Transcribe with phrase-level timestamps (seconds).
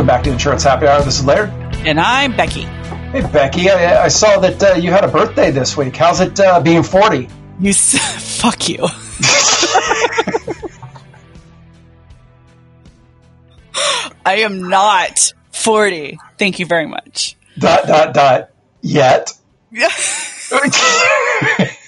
[0.00, 1.02] Welcome back to Insurance Happy Hour.
[1.02, 1.50] This is Laird.
[1.86, 2.62] And I'm Becky.
[2.62, 3.68] Hey, Becky.
[3.68, 5.94] I, I saw that uh, you had a birthday this week.
[5.94, 7.28] How's it uh, being 40?
[7.60, 7.98] You s-
[8.40, 8.78] fuck you.
[14.24, 16.18] I am not 40.
[16.38, 17.36] Thank you very much.
[17.58, 18.50] Dot, dot, dot.
[18.80, 19.34] Yet.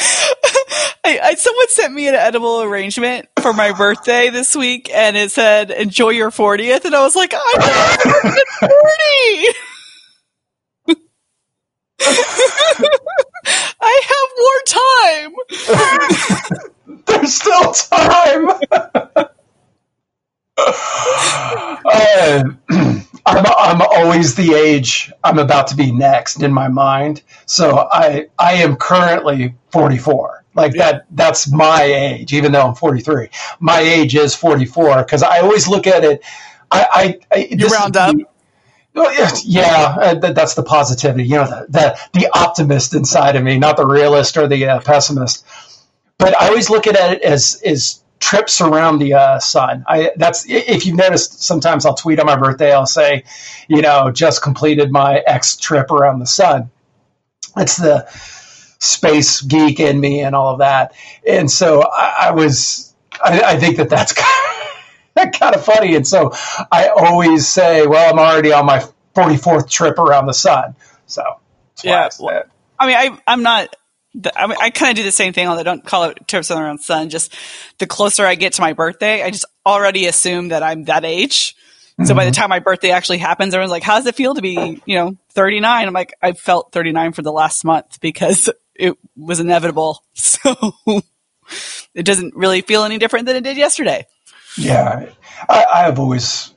[1.04, 5.30] I, I, someone sent me an edible arrangement for my birthday this week, and it
[5.30, 8.00] said "Enjoy your 40th," and I was like, "I'm not
[8.60, 8.70] 40.
[13.82, 15.34] I have more time.
[17.06, 18.48] There's still time."
[21.86, 22.44] uh,
[23.26, 27.22] I'm, I'm always the age I'm about to be next in my mind.
[27.46, 30.44] So I I am currently 44.
[30.54, 30.92] Like yeah.
[30.92, 33.28] that that's my age, even though I'm 43.
[33.60, 36.24] My age is 44 because I always look at it.
[36.70, 38.16] I, I, I you round up.
[38.94, 39.12] Well,
[39.44, 41.24] yeah, uh, that's the positivity.
[41.24, 41.66] You know, the,
[42.12, 45.46] the, the optimist inside of me, not the realist or the uh, pessimist.
[46.18, 49.84] But I always look at it as is trips around the uh, sun.
[49.88, 51.42] I that's if you've noticed.
[51.42, 52.72] Sometimes I'll tweet on my birthday.
[52.72, 53.24] I'll say,
[53.66, 56.70] you know, just completed my X trip around the sun.
[57.56, 58.06] It's the
[58.78, 60.94] space geek in me and all of that.
[61.26, 62.94] And so I, I was.
[63.22, 65.94] I, I, think that that's kind of, kind of funny.
[65.94, 66.32] And so
[66.72, 68.82] I always say, well, I'm already on my
[69.14, 70.74] 44th trip around the sun.
[71.06, 71.22] So
[71.84, 72.08] yeah.
[72.08, 72.42] I, well,
[72.78, 73.76] I mean, I, I'm not
[74.34, 76.50] I, mean, I kind of do the same thing, although I don't call it trips
[76.50, 77.10] around sun.
[77.10, 77.32] Just
[77.78, 81.54] the closer I get to my birthday, I just already assume that I'm that age.
[81.54, 82.04] Mm-hmm.
[82.06, 82.40] So by the mm-hmm.
[82.40, 85.16] time my birthday actually happens, everyone's like, "How does it feel to be, you know,
[85.34, 91.02] 39?" I'm like, "I felt 39 for the last month because it was inevitable." So
[91.94, 94.06] it doesn't really feel any different than it did yesterday.
[94.56, 95.10] Yeah,
[95.48, 96.54] I, I've always,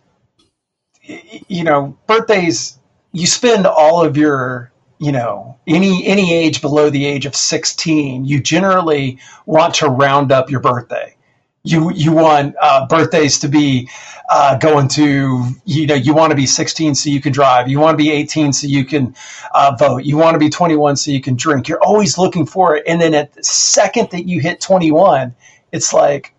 [1.03, 2.77] you know, birthdays.
[3.11, 8.25] You spend all of your you know any any age below the age of 16
[8.25, 11.15] you generally want to round up your birthday.
[11.63, 13.89] You you want uh, birthdays to be
[14.29, 17.69] uh, going to you know you want to be 16 so you can drive.
[17.69, 19.15] You want to be 18 so you can
[19.53, 20.03] uh, vote.
[20.03, 21.69] You want to be 21 so you can drink.
[21.69, 22.83] You're always looking for it.
[22.85, 25.35] And then at the second that you hit 21
[25.71, 26.33] it's like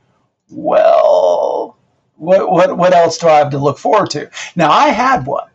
[0.50, 1.76] well
[2.16, 4.31] what what what else do I have to look forward to?
[4.56, 5.48] Now I had one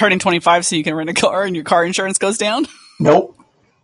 [0.00, 2.66] turning 25 so you can rent a car and your car insurance goes down?
[2.98, 3.36] Nope.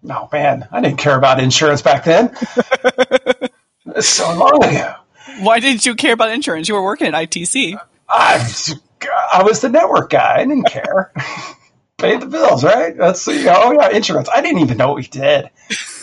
[0.02, 2.34] No, man, I didn't care about insurance back then.
[4.00, 4.94] so long ago.
[5.40, 6.68] Why didn't you care about insurance?
[6.68, 7.78] You were working at ITC.
[8.08, 8.50] I,
[9.30, 10.36] I was the network guy.
[10.36, 11.12] I didn't care.
[11.98, 12.96] Paid the bills, right?
[12.96, 14.28] That's you know, oh yeah, insurance.
[14.34, 15.50] I didn't even know what we did.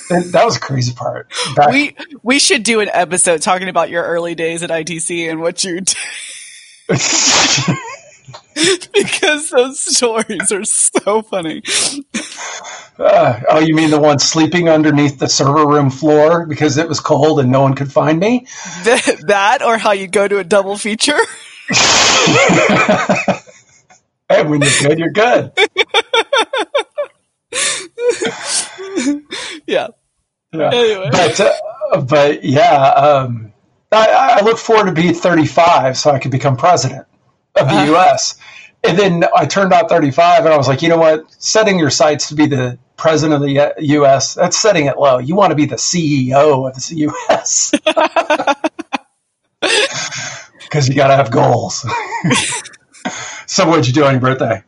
[0.10, 1.32] That was a crazy part.
[1.56, 5.40] Back- we we should do an episode talking about your early days at ITC and
[5.40, 5.82] what you.
[5.82, 5.98] T-
[8.94, 11.62] because those stories are so funny.
[12.98, 17.00] Uh, oh, you mean the one sleeping underneath the server room floor because it was
[17.00, 18.46] cold and no one could find me?
[18.84, 21.18] That, that or how you go to a double feature?
[24.30, 25.52] hey, when you're good, you're good.
[29.66, 29.88] yeah.
[30.52, 30.70] yeah.
[30.72, 31.10] Anyway.
[31.12, 33.54] But, uh, but yeah, um,
[33.92, 37.08] I, I look forward to being 35 so I can become president
[37.56, 38.36] of the uh, U.S.
[38.84, 41.26] And then I turned out 35, and I was like, you know what?
[41.42, 44.34] Setting your sights to be the president of the U.S.
[44.34, 45.20] That's setting it low.
[45.20, 47.72] You want to be the CEO of the U.S.
[50.60, 51.86] because you got to have goals.
[53.46, 54.64] so, what'd you do on your birthday?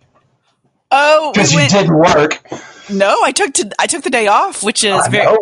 [0.91, 2.41] Oh, because we you didn't work.
[2.89, 5.35] No, I took to, I took the day off, which is very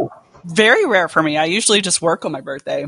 [0.46, 1.38] very rare for me.
[1.38, 2.86] I usually just work on my birthday.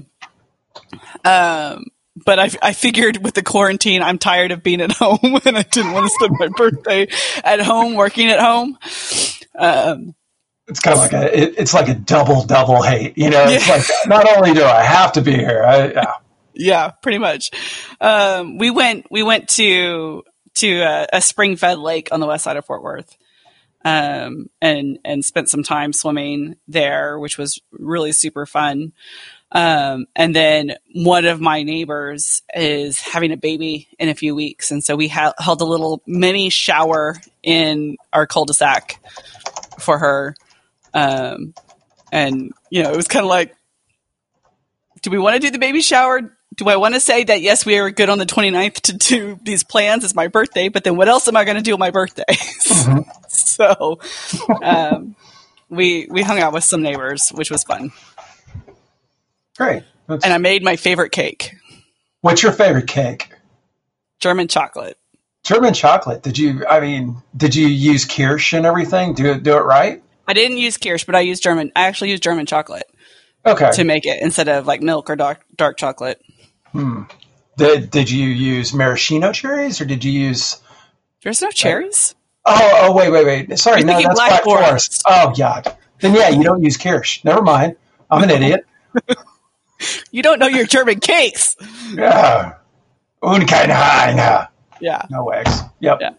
[1.23, 1.85] Um,
[2.15, 5.63] but I, I figured with the quarantine, I'm tired of being at home and I
[5.63, 7.07] didn't want to spend my birthday
[7.43, 8.77] at home working at home.
[9.57, 10.15] Um,
[10.67, 13.67] it's kind of like a, it, it's like a double, double hate, you know, it's
[13.67, 13.75] yeah.
[13.75, 16.13] like, not only do I have to be here, I, yeah.
[16.53, 17.51] yeah, pretty much.
[18.01, 20.23] Um, we went, we went to,
[20.55, 23.17] to a, a spring fed lake on the west side of Fort Worth.
[23.83, 28.93] Um, and, and spent some time swimming there, which was really super fun.
[29.51, 34.71] Um, and then one of my neighbors is having a baby in a few weeks.
[34.71, 39.01] And so we ha- held a little mini shower in our cul de sac
[39.79, 40.35] for her.
[40.93, 41.53] Um,
[42.11, 43.55] and, you know, it was kind of like,
[45.01, 46.21] do we want to do the baby shower?
[46.55, 49.39] Do I want to say that, yes, we are good on the 29th to do
[49.43, 50.03] these plans?
[50.03, 52.23] It's my birthday, but then what else am I going to do on my birthday?
[52.29, 53.09] Mm-hmm.
[53.27, 53.99] so,
[54.63, 55.15] um,
[55.69, 57.91] we, we hung out with some neighbors, which was fun.
[59.57, 59.83] Great.
[60.07, 60.23] That's...
[60.23, 61.53] And I made my favorite cake.
[62.21, 63.29] What's your favorite cake?
[64.19, 64.97] German chocolate.
[65.43, 66.23] German chocolate.
[66.23, 66.65] Did you?
[66.65, 69.13] I mean, did you use Kirsch and everything?
[69.13, 69.43] Do it.
[69.43, 70.01] Do it right.
[70.27, 71.71] I didn't use Kirsch, but I used German.
[71.75, 72.89] I actually used German chocolate
[73.45, 73.69] Okay.
[73.73, 76.19] to make it instead of like milk or dark dark chocolate.
[76.71, 77.03] Hmm.
[77.57, 80.57] Did Did you use maraschino cherries or did you use?
[81.21, 82.15] There's no cherries.
[82.47, 83.59] Oh, oh, wait, wait, wait.
[83.59, 85.01] Sorry, You're no, that's Black Black Forest.
[85.01, 85.03] Forest.
[85.07, 85.75] Oh, God.
[85.99, 87.23] Then yeah, you don't use Kirsch.
[87.23, 87.75] Never mind.
[88.11, 88.65] I'm an idiot.
[90.11, 91.55] You don't know your German cakes.
[91.93, 92.55] Yeah.
[93.21, 93.69] Unkein
[94.81, 95.05] Yeah.
[95.09, 95.61] No eggs.
[95.79, 95.97] Yep.
[96.01, 96.13] Yeah.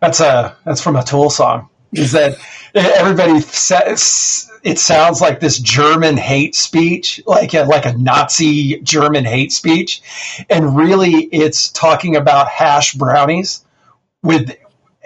[0.00, 1.68] That's a that's from a Tool song.
[1.92, 2.36] Is that
[2.74, 9.24] everybody says it sounds like this German hate speech, like a, like a Nazi German
[9.24, 10.02] hate speech,
[10.50, 13.64] and really it's talking about hash brownies
[14.22, 14.56] with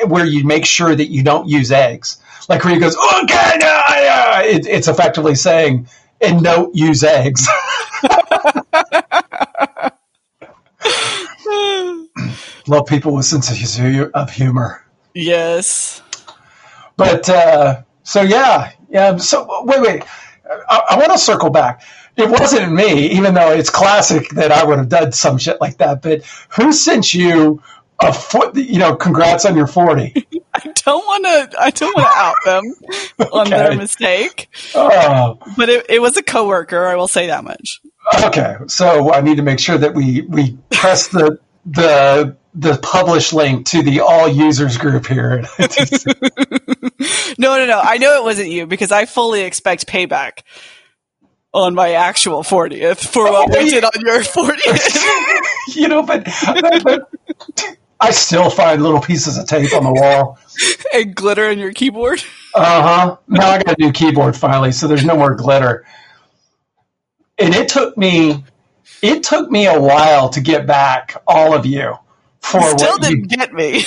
[0.07, 2.19] where you make sure that you don't use eggs.
[2.49, 5.89] Like where he goes, okay, no, yeah," it, it's effectively saying,
[6.23, 7.47] and don't use eggs.
[12.69, 13.51] Love people with sense
[14.15, 14.85] of humor.
[15.15, 16.03] Yes.
[16.97, 19.17] But uh, so yeah, yeah.
[19.19, 20.05] So wait, wait.
[20.69, 21.83] I, I want to circle back.
[22.17, 25.79] It wasn't me, even though it's classic that I would have done some shit like
[25.79, 26.03] that.
[26.03, 26.23] But
[26.57, 27.63] who sent you
[28.01, 28.55] a foot?
[28.57, 30.27] You know, congrats on your forty.
[30.65, 31.61] I don't want to.
[31.61, 34.49] I don't want to out them on their mistake.
[34.75, 36.87] Oh, But it, it was a coworker.
[36.87, 37.81] I will say that much.
[38.25, 38.57] okay.
[38.69, 43.67] So I need to make sure that we we press the the the publish link
[43.67, 45.45] to the all users group here.
[47.39, 47.81] No, no, no.
[47.83, 50.43] I know it wasn't you because I fully expect payback
[51.53, 54.97] on my actual 40th for what we did on your 40th.
[55.75, 56.25] you know, but,
[56.85, 57.09] but
[58.03, 60.37] I still find little pieces of tape on the wall.
[60.95, 62.21] and glitter in your keyboard.
[62.53, 63.17] Uh huh.
[63.29, 65.87] Now I got a new keyboard finally, so there's no more glitter.
[67.39, 68.45] And it took me,
[69.03, 71.95] it took me a while to get back all of you
[72.41, 73.85] for Still what you, didn't get me.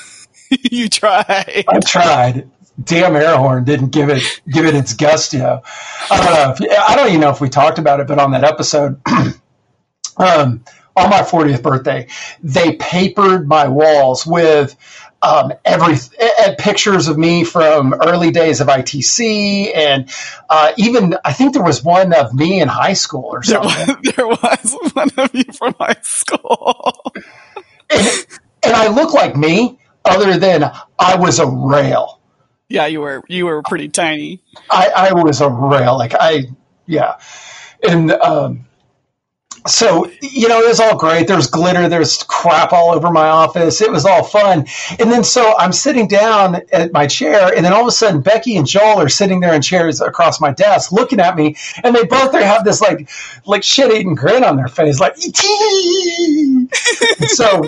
[0.70, 1.64] you tried.
[1.68, 2.50] I tried.
[2.82, 5.60] Damn air horn didn't give it give it its gusto.
[6.10, 6.66] I don't know.
[6.66, 9.02] If, I don't even know if we talked about it, but on that episode,
[10.16, 10.64] um,
[10.96, 12.08] on my 40th birthday,
[12.42, 14.76] they papered my walls with
[15.22, 20.10] um, every uh, pictures of me from early days of ITC, and
[20.48, 23.96] uh, even I think there was one of me in high school or There something.
[24.02, 27.12] was, there was one of you from high school.
[27.90, 28.08] and,
[28.62, 30.64] and I look like me, other than
[30.98, 32.20] I was a rail.
[32.70, 34.42] yeah, you were you were pretty tiny.
[34.70, 35.98] I, I was a rail.
[35.98, 36.44] Like I,
[36.86, 37.20] yeah.
[37.86, 38.66] And um,
[39.66, 41.26] so, you know, it was all great.
[41.26, 43.80] There's glitter, there's crap all over my office.
[43.80, 44.66] It was all fun.
[44.98, 48.20] And then so I'm sitting down at my chair, and then all of a sudden,
[48.20, 51.94] Becky and Joel are sitting there in chairs across my desk looking at me, and
[51.94, 53.08] they both have this like,
[53.46, 55.16] like shit eating grin on their face, like,
[57.28, 57.64] so,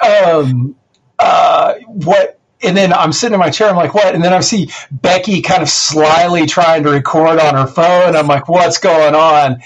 [0.00, 0.76] um,
[1.18, 2.38] uh, what?
[2.62, 3.68] And then I'm sitting in my chair.
[3.68, 4.14] I'm like, what?
[4.14, 8.16] And then I see Becky kind of slyly trying to record on her phone.
[8.16, 9.62] I'm like, what's going on?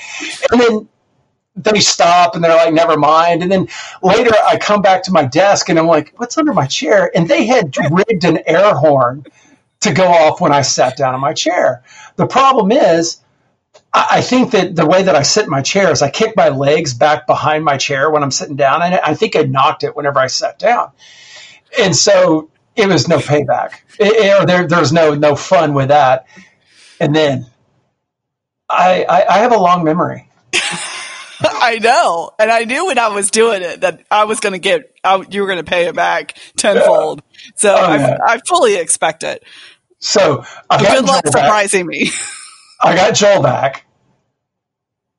[0.50, 0.88] And then
[1.56, 3.42] they stop and they're like, never mind.
[3.42, 3.68] And then
[4.02, 7.10] later I come back to my desk and I'm like, what's under my chair?
[7.16, 9.26] And they had rigged an air horn
[9.80, 11.84] to go off when I sat down in my chair.
[12.16, 13.18] The problem is,
[13.92, 16.48] I think that the way that I sit in my chair is I kick my
[16.50, 19.96] legs back behind my chair when I'm sitting down, and I think I knocked it
[19.96, 20.92] whenever I sat down,
[21.80, 23.80] and so it was no payback.
[23.98, 26.26] It, it- there, there was no no fun with that.
[27.00, 27.46] And then
[28.70, 30.29] I, I, I have a long memory.
[31.42, 34.58] I know, and I knew when I was doing it that I was going to
[34.60, 37.22] get I, you were going to pay it back tenfold.
[37.56, 38.16] So Oh, yeah.
[38.20, 39.44] I, I fully expect it.
[40.00, 41.38] So I But got good luck Joel back.
[41.38, 42.10] surprising me.
[42.82, 43.86] I got Joel back.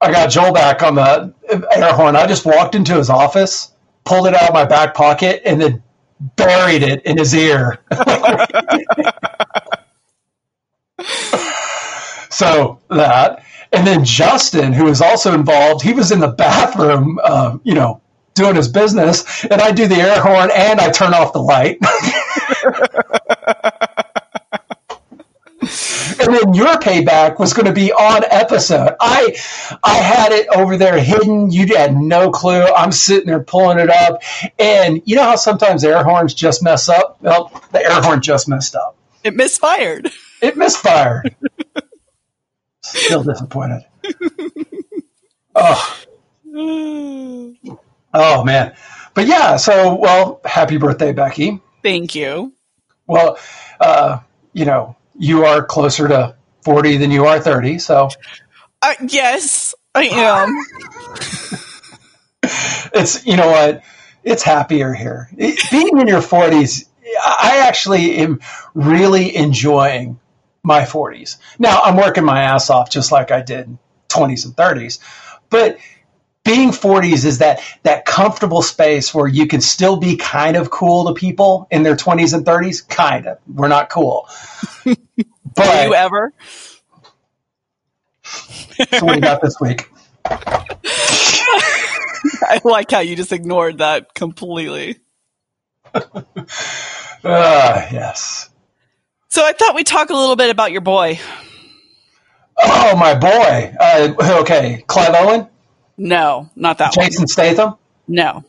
[0.01, 1.33] I got Joel back on the
[1.75, 2.15] air horn.
[2.15, 3.71] I just walked into his office,
[4.05, 5.83] pulled it out of my back pocket, and then
[6.37, 7.79] buried it in his ear.
[12.29, 17.57] so that, and then Justin, who was also involved, he was in the bathroom, uh,
[17.63, 18.01] you know,
[18.33, 21.79] doing his business, and I do the air horn and I turn off the light.
[26.19, 28.95] and then your payback was going to be on episode.
[28.99, 29.35] I
[29.83, 31.51] I had it over there hidden.
[31.51, 32.63] You had no clue.
[32.63, 34.21] I'm sitting there pulling it up,
[34.59, 37.17] and you know how sometimes air horns just mess up.
[37.21, 38.95] Well, the air horn just messed up.
[39.23, 40.09] It misfired.
[40.41, 41.35] It misfired.
[42.93, 43.85] Still disappointed.
[45.53, 45.97] Oh,
[48.13, 48.73] oh man.
[49.13, 49.57] But yeah.
[49.57, 51.59] So well, happy birthday, Becky.
[51.83, 52.53] Thank you.
[53.05, 53.37] Well,
[53.79, 54.19] uh,
[54.53, 57.79] you know, you are closer to 40 than you are 30.
[57.79, 58.09] So
[58.81, 60.55] Uh, yes, I am.
[62.93, 63.83] it's you know what?
[64.23, 65.29] It's happier here.
[65.37, 66.85] It, being in your 40s,
[67.19, 68.39] I actually am
[68.73, 70.19] really enjoying
[70.63, 71.37] my 40s.
[71.59, 73.77] Now I'm working my ass off just like I did
[74.09, 74.99] 20s and 30s,
[75.49, 75.77] but
[76.43, 81.05] being 40s is that that comfortable space where you can still be kind of cool
[81.07, 82.87] to people in their 20s and 30s.
[82.87, 83.37] Kind of.
[83.47, 84.27] We're not cool.
[85.53, 86.33] But Are you ever?
[88.23, 89.89] so what do you got this week?
[90.25, 90.65] I
[92.63, 94.99] like how you just ignored that completely.
[95.93, 96.01] uh,
[97.23, 98.50] yes.
[99.31, 101.17] So I thought we'd talk a little bit about your boy.
[102.57, 103.73] Oh, my boy.
[103.79, 105.47] Uh, okay, Clive Owen.
[105.97, 107.27] No, not that Jason one.
[107.27, 107.75] Statham.
[108.09, 108.43] No.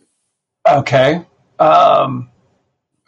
[0.68, 1.24] Okay.
[1.60, 2.30] Um,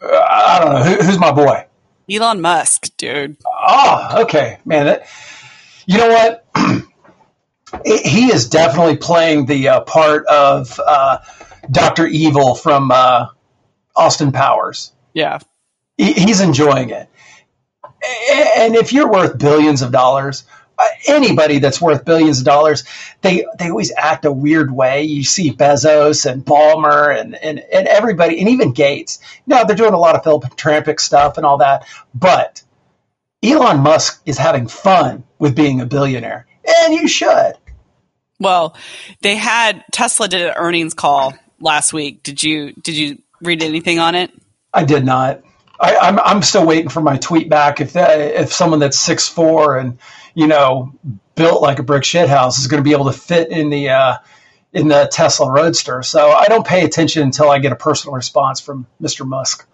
[0.01, 1.65] I don't know Who, who's my boy.
[2.09, 3.35] Elon Musk, dude.
[3.45, 4.85] Oh, okay, man.
[4.85, 5.07] That,
[5.85, 6.47] you know what?
[7.85, 11.17] he is definitely playing the uh, part of uh,
[11.69, 13.27] Doctor Evil from uh,
[13.97, 14.93] Austin Powers.
[15.13, 15.39] Yeah,
[15.97, 17.09] he, he's enjoying it.
[18.57, 20.43] And if you're worth billions of dollars,
[20.77, 22.83] uh, anybody that's worth billions of dollars,
[23.21, 25.03] they they always act a weird way.
[25.03, 29.19] You see Bezos and Ballmer and, and, and everybody, and even Gates.
[29.47, 32.61] Now they're doing a lot of philanthropic stuff and all that, but
[33.43, 36.47] Elon Musk is having fun with being a billionaire,
[36.81, 37.53] and you should.
[38.39, 38.75] Well,
[39.21, 42.23] they had Tesla did an earnings call last week.
[42.23, 44.31] Did you did you read anything on it?
[44.73, 45.41] I did not.
[45.79, 47.81] I, am I'm, I'm still waiting for my tweet back.
[47.81, 49.97] If that, if someone that's six four and
[50.33, 50.93] you know
[51.35, 53.89] built like a brick shit house is going to be able to fit in the
[53.89, 54.17] uh,
[54.73, 58.59] in the Tesla Roadster, so I don't pay attention until I get a personal response
[58.59, 59.25] from Mr.
[59.25, 59.67] Musk.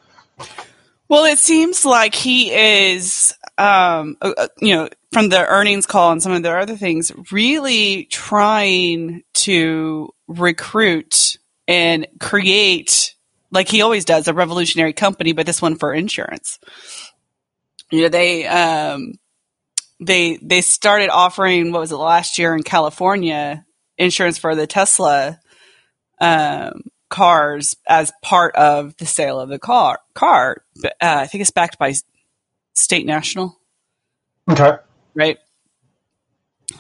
[1.12, 6.14] Well, it seems like he is, um, uh, uh, you know, from the earnings call
[6.14, 11.36] and some of the other things, really trying to recruit
[11.68, 13.14] and create,
[13.52, 16.60] like he always does, a revolutionary company, but this one for insurance.
[17.92, 19.16] You know, they, um,
[20.00, 23.66] they, they started offering, what was it last year in California,
[23.98, 25.40] insurance for the Tesla,
[26.20, 30.00] um, cars as part of the sale of the car.
[30.16, 31.94] Car, uh, I think it's backed by
[32.74, 33.60] State National.
[34.50, 34.78] Okay.
[35.14, 35.38] Right.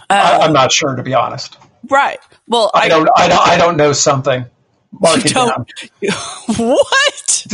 [0.09, 1.57] I, am um, not sure, to be honest.
[1.89, 2.19] Right.
[2.47, 3.09] Well, I, I don't.
[3.15, 3.47] I don't.
[3.47, 4.45] I don't know something.
[4.91, 5.65] Mark it down.
[6.57, 7.45] what,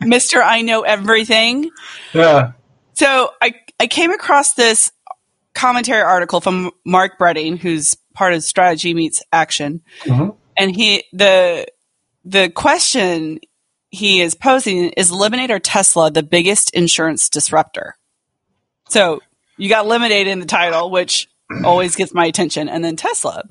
[0.00, 0.42] Mister?
[0.42, 1.70] I know everything.
[2.12, 2.52] Yeah.
[2.94, 4.90] So I I came across this
[5.54, 11.66] commentary article from Mark Breading, who's part of Strategy Meets Action, mm-hmm and he the
[12.24, 13.38] the question
[13.90, 17.96] he is posing is Lemonade or Tesla the biggest insurance disruptor?
[18.88, 19.20] So
[19.56, 21.28] you got Lemonade in the title, which
[21.64, 23.44] always gets my attention, and then Tesla.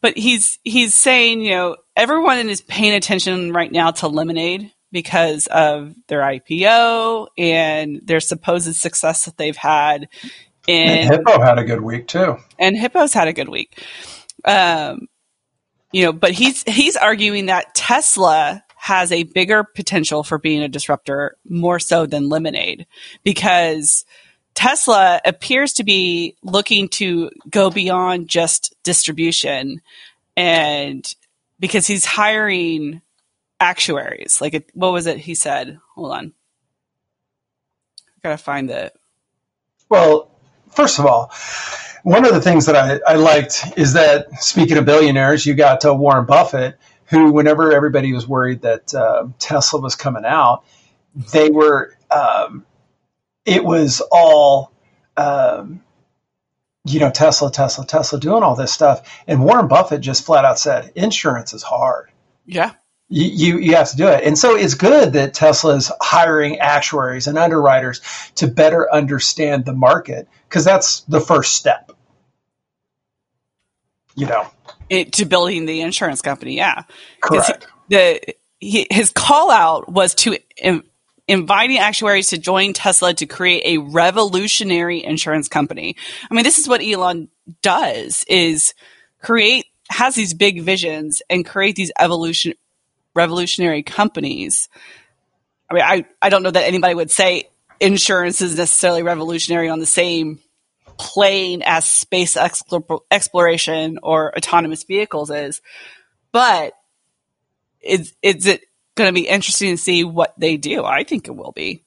[0.00, 5.46] But he's he's saying, you know, everyone is paying attention right now to Lemonade because
[5.46, 10.08] of their IPO and their supposed success that they've had.
[10.66, 12.38] In, and Hippo had a good week too.
[12.58, 13.82] And Hippo's had a good week.
[14.44, 15.08] Um,
[15.92, 20.68] you know, but he's he's arguing that Tesla has a bigger potential for being a
[20.68, 22.86] disruptor more so than Lemonade
[23.24, 24.06] because
[24.54, 29.80] Tesla appears to be looking to go beyond just distribution
[30.36, 31.14] and
[31.58, 33.02] because he's hiring
[33.58, 34.40] actuaries.
[34.40, 35.78] Like, what was it he said?
[35.94, 36.32] Hold on.
[37.98, 38.94] I gotta find it.
[39.88, 40.30] Well,
[40.70, 41.32] first of all,
[42.02, 45.84] one of the things that I, I liked is that speaking of billionaires, you got
[45.84, 50.64] uh, Warren Buffett, who, whenever everybody was worried that uh, Tesla was coming out,
[51.32, 52.64] they were, um,
[53.50, 54.72] it was all,
[55.16, 55.82] um,
[56.84, 59.10] you know, Tesla, Tesla, Tesla doing all this stuff.
[59.26, 62.10] And Warren Buffett just flat out said, insurance is hard.
[62.46, 62.74] Yeah.
[63.08, 64.22] You, you, you have to do it.
[64.22, 68.00] And so it's good that Tesla is hiring actuaries and underwriters
[68.36, 71.90] to better understand the market because that's the first step.
[74.14, 74.48] You know,
[74.88, 76.56] it, to building the insurance company.
[76.56, 76.84] Yeah,
[77.20, 77.66] correct.
[77.88, 80.82] He, the he, his call out was to in,
[81.30, 85.94] inviting actuaries to join Tesla to create a revolutionary insurance company.
[86.28, 87.28] I mean, this is what Elon
[87.62, 88.74] does: is
[89.22, 92.54] create has these big visions and create these evolution
[93.14, 94.68] revolutionary companies.
[95.70, 99.78] I mean, I, I don't know that anybody would say insurance is necessarily revolutionary on
[99.78, 100.40] the same
[100.98, 102.36] plane as space
[103.10, 105.62] exploration or autonomous vehicles is,
[106.32, 106.74] but
[107.80, 108.64] is is it
[108.96, 110.84] going to be interesting to see what they do?
[110.84, 111.84] I think it will be.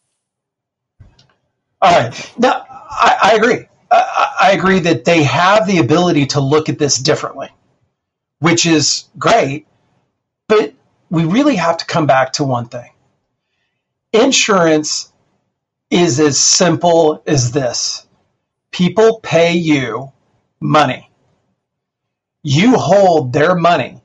[1.81, 2.33] All right.
[2.37, 3.67] Now, I, I agree.
[3.91, 7.49] I, I agree that they have the ability to look at this differently.
[8.39, 9.67] which is great.
[10.47, 10.73] But
[11.09, 12.89] we really have to come back to one thing
[14.13, 15.11] insurance
[15.91, 18.07] is as simple as this
[18.71, 20.11] people pay you
[20.59, 21.09] money,
[22.43, 24.01] you hold their money,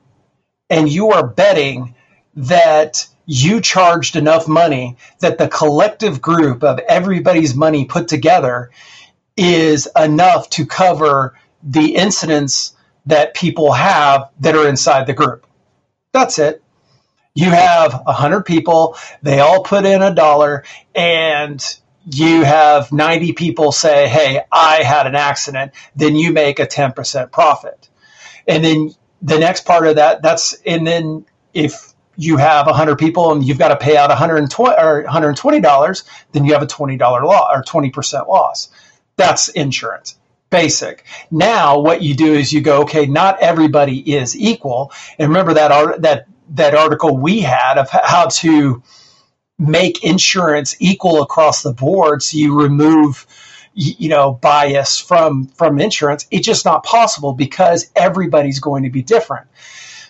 [0.69, 1.95] and you are betting
[2.39, 8.71] that you charged enough money that the collective group of everybody's money put together
[9.37, 12.73] is enough to cover the incidents
[13.05, 15.45] that people have that are inside the group.
[16.13, 16.63] That's it.
[17.35, 20.63] You have 100 people, they all put in a dollar,
[20.95, 21.63] and
[22.05, 27.31] you have 90 people say, Hey, I had an accident, then you make a 10%
[27.31, 27.89] profit.
[28.47, 28.91] And then
[29.21, 31.88] the next part of that, that's, and then if
[32.19, 36.51] you have 100 people and you've got to pay out 120 or $120, then you
[36.53, 38.69] have a $20 loss or 20% loss.
[39.15, 40.15] That's insurance.
[40.49, 41.05] Basic.
[41.31, 44.91] Now, what you do is you go, okay, not everybody is equal.
[45.17, 48.81] And remember that that that article we had of how to
[49.59, 53.27] make insurance equal across the board, so you remove
[53.75, 56.25] you know bias from from insurance.
[56.31, 59.47] It's just not possible because everybody's going to be different.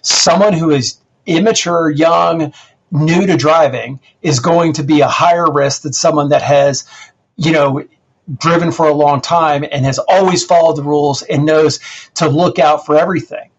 [0.02, 1.00] Someone who is
[1.30, 2.54] immature, young,
[2.92, 6.86] new to driving is going to be a higher risk than someone that has,
[7.38, 7.86] you know,
[8.38, 11.80] driven for a long time and has always followed the rules and knows
[12.16, 13.50] to look out for everything.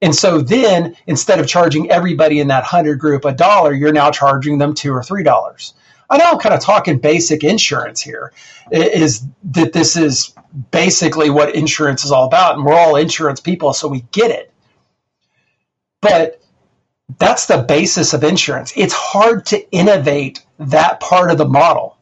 [0.00, 4.10] And so then instead of charging everybody in that 100 group a dollar, you're now
[4.10, 5.74] charging them 2 or 3 dollars.
[6.10, 8.32] I know I'm kind of talking basic insurance here
[8.72, 10.34] is that this is
[10.70, 14.52] basically what insurance is all about and we're all insurance people so we get it.
[16.00, 16.37] But
[17.16, 18.72] that's the basis of insurance.
[18.76, 21.96] It's hard to innovate that part of the model.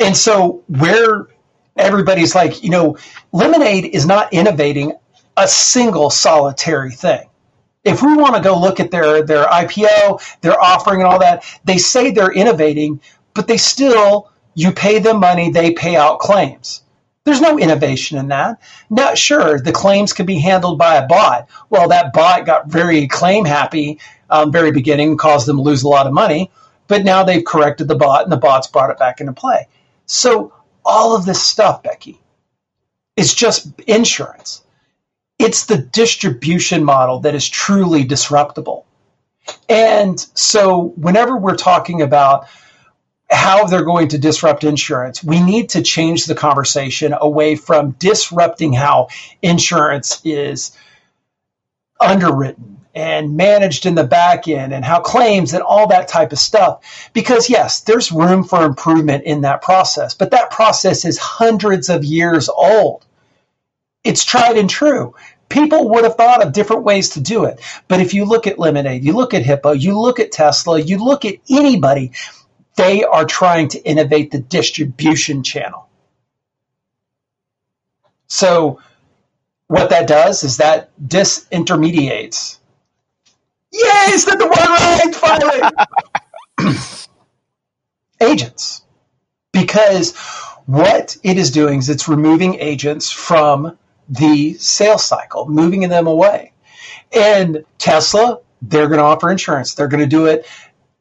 [0.00, 1.28] And so where
[1.76, 2.98] everybody's like, you know,
[3.32, 4.92] Lemonade is not innovating
[5.36, 7.28] a single solitary thing.
[7.84, 11.44] If we want to go look at their their IPO, their offering and all that,
[11.64, 13.00] they say they're innovating,
[13.34, 16.82] but they still you pay them money, they pay out claims.
[17.24, 18.60] There's no innovation in that.
[18.88, 21.48] Now, sure, the claims can be handled by a bot.
[21.68, 23.98] Well, that bot got very claim happy
[24.30, 26.50] um, very beginning, caused them to lose a lot of money,
[26.88, 29.66] but now they've corrected the bot and the bot's brought it back into play.
[30.06, 30.52] So
[30.84, 32.20] all of this stuff, Becky,
[33.16, 34.62] is just insurance.
[35.38, 38.86] It's the distribution model that is truly disruptible.
[39.68, 42.46] And so whenever we're talking about
[43.30, 45.22] how they're going to disrupt insurance.
[45.22, 49.08] We need to change the conversation away from disrupting how
[49.42, 50.72] insurance is
[52.00, 56.38] underwritten and managed in the back end and how claims and all that type of
[56.38, 57.10] stuff.
[57.12, 62.04] Because yes, there's room for improvement in that process, but that process is hundreds of
[62.04, 63.06] years old.
[64.02, 65.14] It's tried and true.
[65.48, 67.60] People would have thought of different ways to do it.
[67.88, 71.04] But if you look at Lemonade, you look at Hippo, you look at Tesla, you
[71.04, 72.12] look at anybody,
[72.80, 75.86] they are trying to innovate the distribution channel.
[78.26, 78.80] So,
[79.66, 82.58] what that does is that disintermediates.
[83.72, 86.76] Yay, said the word right, finally!
[88.20, 88.82] agents.
[89.52, 90.16] Because
[90.66, 93.76] what it is doing is it's removing agents from
[94.08, 96.52] the sales cycle, moving them away.
[97.12, 99.74] And Tesla, they're going to offer insurance.
[99.74, 100.46] They're going to do it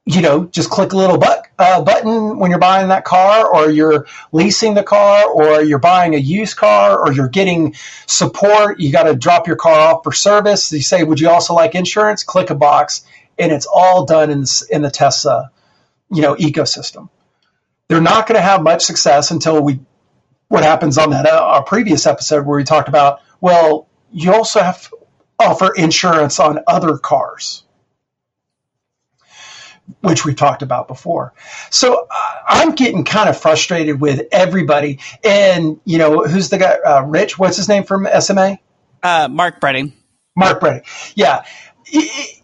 [0.05, 3.69] you know, just click a little but, uh, button when you're buying that car, or
[3.69, 7.75] you're leasing the car, or you're buying a used car, or you're getting
[8.07, 8.79] support.
[8.79, 10.71] You got to drop your car off for service.
[10.71, 13.01] You say, "Would you also like insurance?" Click a box,
[13.37, 15.51] and it's all done in in the Tesla,
[16.11, 17.09] you know, ecosystem.
[17.87, 19.79] They're not going to have much success until we.
[20.47, 23.19] What happens on that uh, our previous episode where we talked about?
[23.39, 24.97] Well, you also have to
[25.37, 27.63] offer insurance on other cars
[30.01, 31.33] which we talked about before.
[31.69, 34.99] So uh, I'm getting kind of frustrated with everybody.
[35.23, 36.77] And, you know, who's the guy?
[36.85, 38.59] Uh, Rich, what's his name from SMA?
[39.01, 39.93] Uh, Mark Breading.
[40.35, 40.83] Mark Breading.
[41.15, 41.45] Yeah.
[41.85, 42.41] It,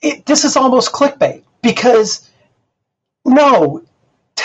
[0.00, 2.28] it, this is almost clickbait because
[3.24, 3.82] no,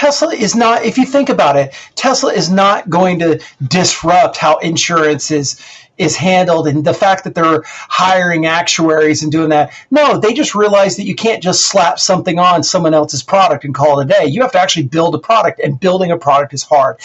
[0.04, 4.58] Tesla is not, if you think about it, Tesla is not going to disrupt how
[4.58, 5.62] insurance is
[5.98, 9.72] is handled and the fact that they're hiring actuaries and doing that.
[9.90, 13.74] No, they just realize that you can't just slap something on someone else's product and
[13.74, 14.26] call it a day.
[14.26, 17.00] You have to actually build a product, and building a product is hard.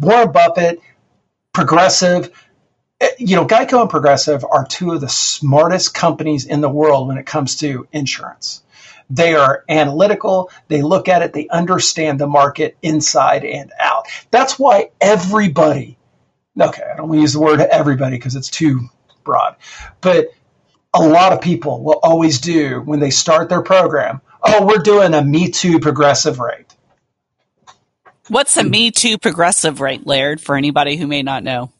[0.00, 0.80] Warren Buffett,
[1.52, 2.32] Progressive,
[3.00, 7.06] eh, you know, Geico and Progressive are two of the smartest companies in the world
[7.06, 8.64] when it comes to insurance.
[9.10, 10.50] They are analytical.
[10.68, 11.32] They look at it.
[11.32, 14.06] They understand the market inside and out.
[14.30, 15.98] That's why everybody,
[16.58, 18.88] okay, I don't want to use the word everybody because it's too
[19.24, 19.56] broad,
[20.00, 20.28] but
[20.94, 24.20] a lot of people will always do when they start their program.
[24.42, 26.74] Oh, we're doing a Me Too progressive rate.
[28.28, 28.70] What's a hmm.
[28.70, 31.72] Me Too progressive rate, Laird, for anybody who may not know?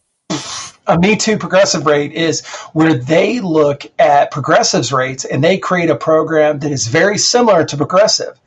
[0.90, 5.88] A Me Too progressive rate is where they look at progressives rates and they create
[5.88, 8.40] a program that is very similar to progressive.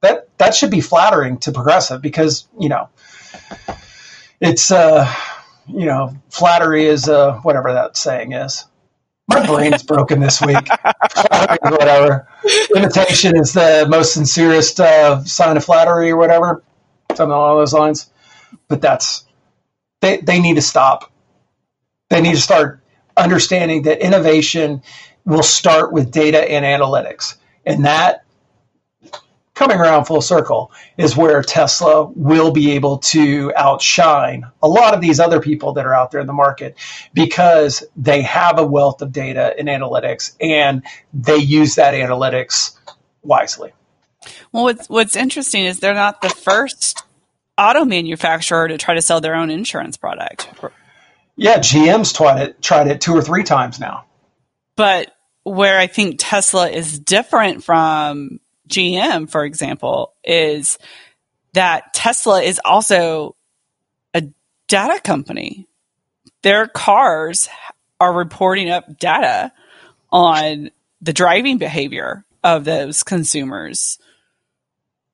[0.00, 2.88] That that should be flattering to progressive because you know
[4.40, 5.12] it's uh
[5.66, 8.64] you know flattery is uh whatever that saying is.
[9.28, 10.68] My brain's broken this week.
[11.62, 12.28] whatever.
[12.76, 16.62] Imitation is the most sincerest uh, sign of flattery or whatever.
[17.14, 18.10] Something along those lines.
[18.68, 19.24] But that's
[20.00, 21.10] they they need to stop.
[22.10, 22.80] They need to start
[23.16, 24.82] understanding that innovation
[25.24, 27.36] will start with data and analytics.
[27.64, 28.24] And that
[29.54, 35.00] coming around full circle is where Tesla will be able to outshine a lot of
[35.00, 36.76] these other people that are out there in the market
[37.14, 42.76] because they have a wealth of data and analytics and they use that analytics
[43.22, 43.72] wisely.
[44.52, 47.04] Well, what's, what's interesting is they're not the first
[47.56, 50.48] auto manufacturer to try to sell their own insurance product.
[51.36, 54.04] Yeah, GM's tried it, tried it two or three times now.
[54.76, 60.78] But where I think Tesla is different from GM, for example, is
[61.52, 63.36] that Tesla is also
[64.12, 64.24] a
[64.68, 65.68] data company.
[66.42, 67.48] Their cars
[68.00, 69.52] are reporting up data
[70.10, 70.70] on
[71.00, 73.98] the driving behavior of those consumers,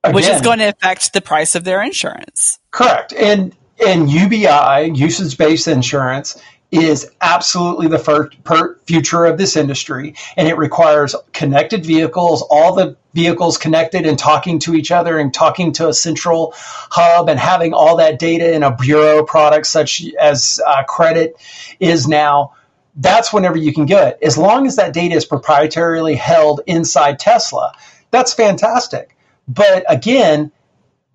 [0.03, 2.59] Again, which is going to affect the price of their insurance.
[2.71, 3.13] Correct.
[3.13, 6.41] And and UBI, usage based insurance,
[6.71, 12.95] is absolutely the per future of this industry, and it requires connected vehicles, all the
[13.13, 17.73] vehicles connected and talking to each other and talking to a central hub and having
[17.73, 21.35] all that data in a bureau product such as uh, credit
[21.79, 22.53] is now.
[22.95, 24.19] That's whenever you can get it.
[24.21, 27.73] As long as that data is proprietarily held inside Tesla,
[28.11, 29.15] that's fantastic.
[29.47, 30.51] But again,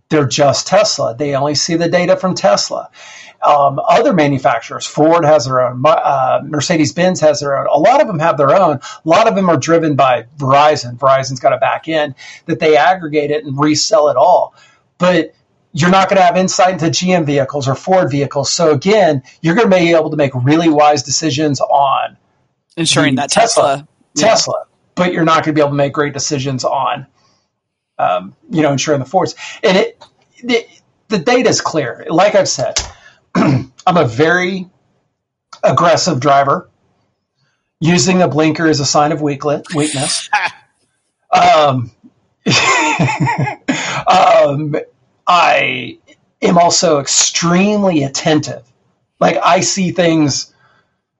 [0.09, 1.17] they're just Tesla.
[1.17, 2.91] They only see the data from Tesla.
[3.45, 7.67] Um, other manufacturers, Ford has their own, uh, Mercedes Benz has their own.
[7.71, 8.77] A lot of them have their own.
[8.77, 10.97] A lot of them are driven by Verizon.
[10.97, 12.15] Verizon's got a back end
[12.47, 14.55] that they aggregate it and resell it all.
[14.99, 15.35] But
[15.73, 18.51] you're not going to have insight into GM vehicles or Ford vehicles.
[18.51, 22.17] So again, you're going to be able to make really wise decisions on
[22.77, 24.65] ensuring that Tesla, Tesla, Tesla,
[24.95, 27.07] but you're not going to be able to make great decisions on,
[27.99, 29.35] um, you know, ensuring the force.
[29.63, 30.05] And it,
[30.39, 30.69] it
[31.09, 32.07] the data is clear.
[32.09, 32.79] Like I've said,
[33.35, 34.69] I'm a very
[35.63, 36.71] aggressive driver.
[37.81, 40.31] Using a blinker is a sign of weakness.
[41.31, 41.91] um,
[44.07, 44.77] um,
[45.27, 45.99] I
[46.41, 48.63] am also extremely attentive.
[49.21, 50.55] Like I see things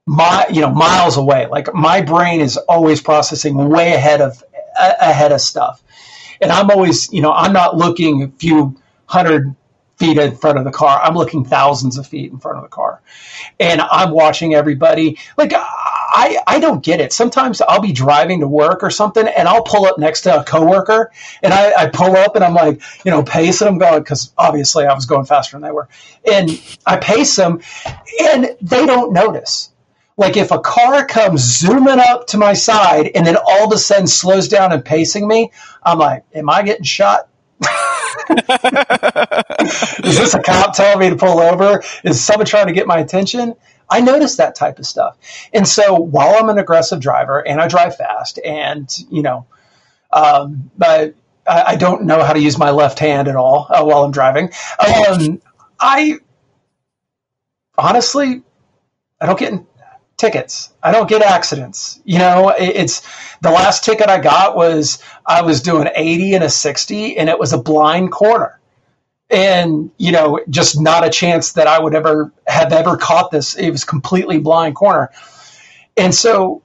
[0.05, 1.47] my you know miles away.
[1.47, 4.43] Like my brain is always processing way ahead of
[4.79, 5.83] ahead of stuff,
[6.41, 9.55] and I'm always you know I'm not looking a few hundred
[9.97, 11.01] feet in front of the car.
[11.01, 13.01] I'm looking thousands of feet in front of the car.
[13.59, 15.17] And I'm watching everybody.
[15.37, 17.11] Like, I, I don't get it.
[17.13, 20.43] Sometimes I'll be driving to work or something and I'll pull up next to a
[20.43, 24.31] coworker and I, I pull up and I'm like, you know, pace them going, because
[24.37, 25.89] obviously I was going faster than they were.
[26.31, 26.49] And
[26.85, 27.61] I pace them
[28.21, 29.71] and they don't notice.
[30.17, 33.77] Like if a car comes zooming up to my side and then all of a
[33.77, 35.51] sudden slows down and pacing me,
[35.83, 37.29] I'm like, am I getting shot?
[38.29, 41.83] Is this a cop telling me to pull over?
[42.03, 43.53] Is someone trying to get my attention?
[43.89, 45.17] I notice that type of stuff.
[45.53, 49.45] And so while I'm an aggressive driver and I drive fast and, you know,
[50.11, 51.13] um, I,
[51.47, 54.51] I, don't know how to use my left hand at all uh, while I'm driving.
[54.79, 55.41] Um,
[55.79, 56.15] I
[57.77, 58.41] honestly,
[59.21, 59.67] I don't get in,
[60.17, 60.71] tickets.
[60.81, 62.01] I don't get accidents.
[62.03, 63.01] You know, it's
[63.41, 67.39] the last ticket I got was I was doing 80 and a 60 and it
[67.39, 68.59] was a blind corner.
[69.29, 73.55] And, you know, just not a chance that I would ever have ever caught this.
[73.55, 75.11] It was completely blind corner.
[75.97, 76.63] And so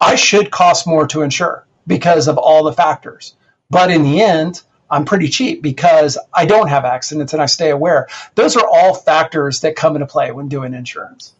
[0.00, 3.34] I should cost more to insure because of all the factors.
[3.70, 7.70] But in the end, I'm pretty cheap because I don't have accidents and I stay
[7.70, 8.08] aware.
[8.36, 11.35] Those are all factors that come into play when doing insurance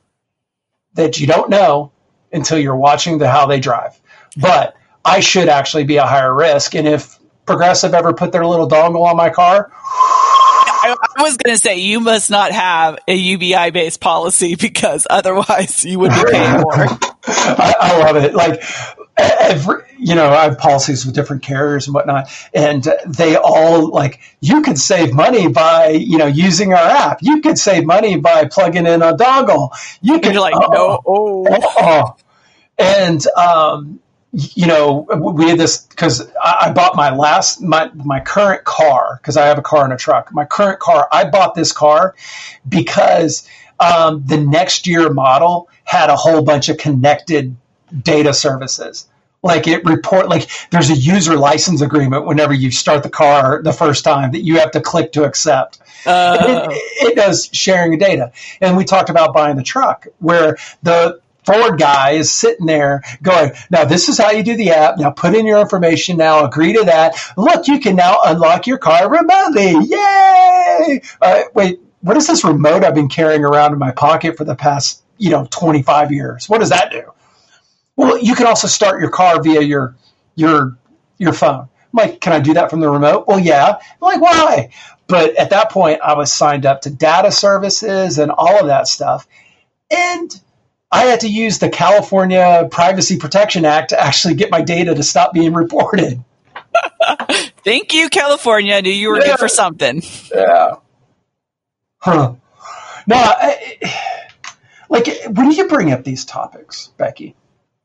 [0.96, 1.92] that you don't know
[2.32, 3.98] until you're watching the how they drive.
[4.36, 6.74] But I should actually be a higher risk.
[6.74, 11.60] And if Progressive ever put their little dongle on my car, I, was going to
[11.60, 16.60] say you must not have a UBI based policy because otherwise you would be paying
[16.60, 16.74] more.
[17.28, 18.34] I, I, love it.
[18.34, 18.62] Like
[19.18, 24.20] every, you know, I have policies with different carriers and whatnot, and they all like
[24.40, 27.18] you could save money by you know using our app.
[27.22, 29.70] You could save money by plugging in a dongle.
[30.02, 31.46] You could like oh, no, oh.
[31.78, 32.16] oh,
[32.78, 34.00] And um,
[34.32, 39.38] you know, we had this because I, bought my last my my current car because
[39.38, 40.32] I have a car and a truck.
[40.32, 42.14] My current car, I bought this car
[42.68, 43.48] because
[43.80, 47.56] um, the next year model had a whole bunch of connected
[48.02, 49.08] data services.
[49.42, 53.72] Like it report like there's a user license agreement whenever you start the car the
[53.72, 55.78] first time that you have to click to accept.
[56.04, 56.68] Uh.
[56.70, 58.32] It, it does sharing of data.
[58.60, 63.52] And we talked about buying the truck where the Ford guy is sitting there going,
[63.70, 64.98] now this is how you do the app.
[64.98, 66.16] Now put in your information.
[66.16, 67.14] Now agree to that.
[67.36, 69.76] Look, you can now unlock your car remotely.
[69.86, 71.02] Yay!
[71.22, 74.56] Uh, wait, what is this remote I've been carrying around in my pocket for the
[74.56, 76.48] past, you know, 25 years?
[76.48, 77.12] What does that do?
[77.96, 79.96] Well, you can also start your car via your,
[80.34, 80.76] your,
[81.18, 81.60] your phone.
[81.62, 83.26] I'm like, can I do that from the remote?
[83.26, 83.76] Well, yeah.
[83.76, 84.70] I'm like, why?
[85.06, 88.88] But at that point, I was signed up to data services and all of that
[88.88, 89.26] stuff.
[89.90, 90.40] And
[90.90, 95.02] I had to use the California Privacy Protection Act to actually get my data to
[95.02, 96.22] stop being reported.
[97.64, 98.74] Thank you, California.
[98.74, 99.26] I knew you were yeah.
[99.26, 100.02] good for something.
[100.34, 100.74] Yeah.
[101.98, 102.34] Huh.
[103.06, 103.92] No, I,
[104.88, 107.34] like when you bring up these topics, Becky.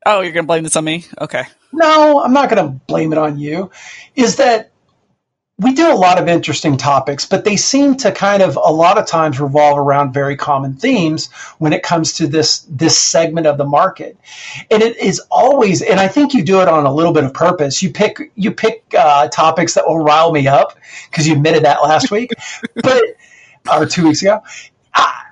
[0.06, 1.06] Oh, you're going to blame this on me?
[1.20, 1.44] Okay.
[1.72, 3.72] No, I'm not going to blame it on you.
[4.16, 4.72] Is that
[5.62, 8.98] we do a lot of interesting topics, but they seem to kind of a lot
[8.98, 13.60] of times revolve around very common themes when it comes to this this segment of
[13.60, 14.18] the market.
[14.72, 17.34] And it is always, and I think you do it on a little bit of
[17.36, 17.84] purpose.
[17.84, 20.80] You pick you pick uh, topics that will rile me up
[21.12, 22.32] because you admitted that last week,
[22.82, 23.04] but
[23.72, 24.42] or two weeks ago.
[24.96, 25.26] I,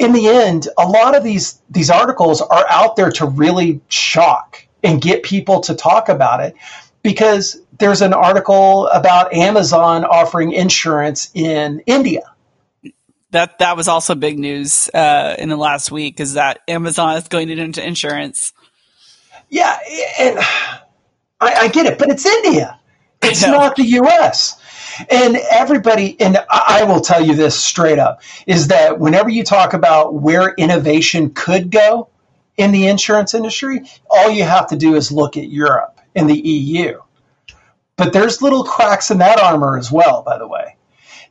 [0.00, 4.66] in the end, a lot of these these articles are out there to really shock
[4.82, 6.56] and get people to talk about it
[7.02, 12.22] because there's an article about Amazon offering insurance in India.
[13.32, 16.18] That that was also big news uh, in the last week.
[16.18, 18.54] Is that Amazon is going into insurance?
[19.50, 19.78] Yeah,
[20.18, 20.38] and
[21.40, 22.80] I, I get it, but it's India.
[23.22, 24.59] It's not the U.S.
[25.08, 29.72] And everybody, and I will tell you this straight up, is that whenever you talk
[29.72, 32.08] about where innovation could go
[32.56, 36.38] in the insurance industry, all you have to do is look at Europe and the
[36.38, 36.98] EU
[38.00, 40.76] but there's little cracks in that armor as well, by the way.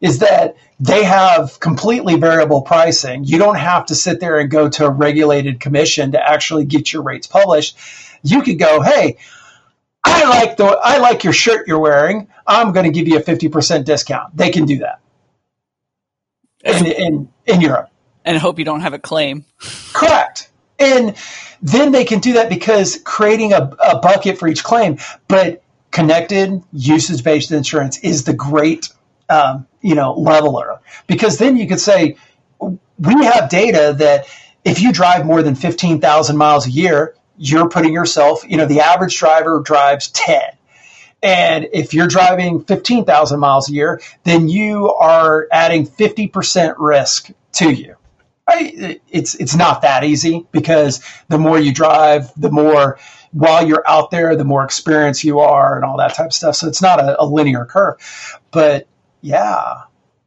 [0.01, 3.23] Is that they have completely variable pricing.
[3.23, 6.93] You don't have to sit there and go to a regulated commission to actually get
[6.93, 7.75] your rates published.
[8.21, 9.17] You could go, hey,
[10.03, 12.27] I like the I like your shirt you're wearing.
[12.47, 14.35] I'm going to give you a 50% discount.
[14.35, 15.01] They can do that
[16.63, 17.89] in, in, in Europe.
[18.25, 19.45] And hope you don't have a claim.
[19.93, 20.49] Correct.
[20.77, 21.15] And
[21.62, 24.97] then they can do that because creating a, a bucket for each claim.
[25.27, 28.89] But connected usage based insurance is the great
[29.29, 32.15] um, you know leveler because then you could say
[32.59, 34.25] we have data that
[34.65, 38.82] if you drive more than 15,000 miles a year you're putting yourself you know the
[38.82, 40.41] average driver drives 10
[41.23, 47.71] and if you're driving 15,000 miles a year then you are adding 50% risk to
[47.71, 47.95] you.
[48.52, 52.97] It's it's not that easy because the more you drive the more
[53.32, 56.56] while you're out there, the more experience you are and all that type of stuff.
[56.56, 57.97] So it's not a, a linear curve,
[58.49, 58.88] but
[59.21, 59.84] yeah,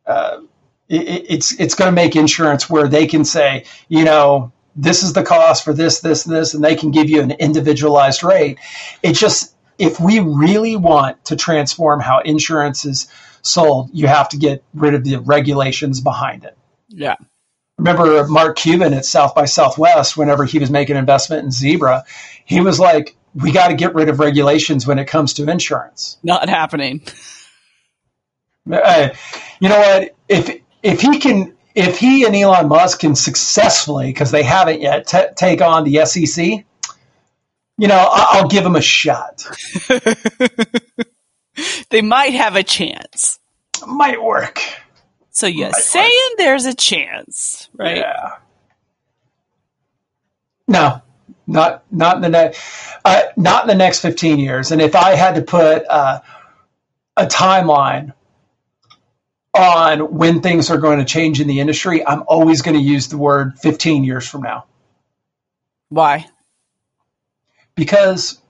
[0.07, 0.43] uh,
[0.89, 5.13] it, it's it's going to make insurance where they can say, you know, this is
[5.13, 8.59] the cost for this, this, and this, and they can give you an individualized rate.
[9.03, 13.09] It just if we really want to transform how insurance is
[13.43, 16.57] sold, you have to get rid of the regulations behind it.
[16.89, 17.17] Yeah
[17.83, 22.05] remember Mark Cuban at South by Southwest, whenever he was making an investment in Zebra,
[22.45, 26.19] he was like, we got to get rid of regulations when it comes to insurance.
[26.23, 27.03] Not happening.
[28.71, 29.09] Uh,
[29.59, 30.15] you know what?
[30.29, 35.07] If if he can, if he and Elon Musk can successfully, because they haven't yet,
[35.07, 36.65] t- take on the SEC,
[37.79, 39.45] you know, I- will give them a shot.
[41.91, 43.39] they might have a chance.
[43.87, 44.61] Might work.
[45.31, 47.99] So you're saying there's a chance, right?
[47.99, 48.37] Yeah.
[50.69, 51.03] No,
[51.47, 52.61] not not in the next
[53.05, 54.73] uh, not in the next 15 years.
[54.73, 56.21] And if I had to put uh,
[57.17, 58.13] a timeline
[59.55, 63.09] on when things are going to change in the industry, I'm always going to use
[63.09, 64.67] the word 15 years from now.
[65.89, 66.27] Why?
[67.75, 68.41] Because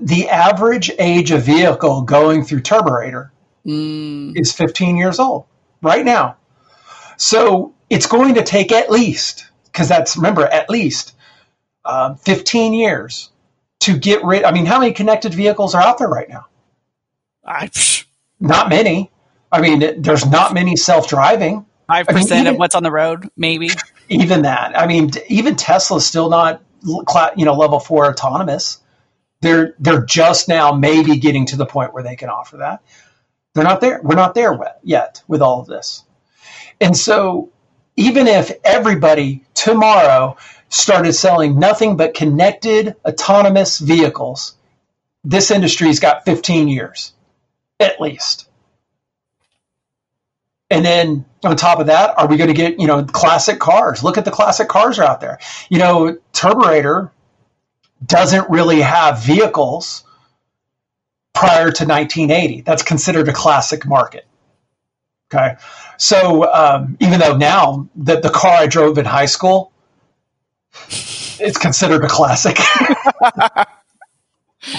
[0.00, 3.30] the average age of vehicle going through TurboRater
[3.66, 4.32] mm.
[4.38, 5.46] is 15 years old
[5.82, 6.36] right now.
[7.18, 11.14] So it's going to take at least, because that's, remember, at least
[11.84, 13.30] uh, 15 years
[13.80, 14.44] to get rid.
[14.44, 16.46] I mean, how many connected vehicles are out there right now?
[17.44, 17.70] I,
[18.40, 19.10] not many.
[19.52, 21.66] I mean, there's not many self driving.
[21.86, 23.70] Five percent of what's on the road, maybe.
[24.08, 24.78] Even that.
[24.78, 26.62] I mean, even Tesla's still not
[27.36, 28.80] you know level four autonomous.
[29.40, 32.82] They're they're just now maybe getting to the point where they can offer that.
[33.54, 34.00] They're not there.
[34.02, 36.04] We're not there yet with all of this.
[36.80, 37.50] And so
[37.96, 40.36] even if everybody tomorrow
[40.68, 44.56] started selling nothing but connected autonomous vehicles,
[45.24, 47.14] this industry's got 15 years
[47.80, 48.48] at least.
[50.70, 54.02] And then on top of that, are we going to get, you know, classic cars?
[54.02, 55.38] Look at the classic cars are out there.
[55.68, 57.10] You know, TurboRater
[58.04, 60.04] doesn't really have vehicles
[61.34, 62.62] prior to 1980.
[62.62, 64.26] That's considered a classic market.
[65.32, 65.56] Okay.
[65.98, 69.72] So um, even though now that the car I drove in high school,
[70.88, 72.58] it's considered a classic.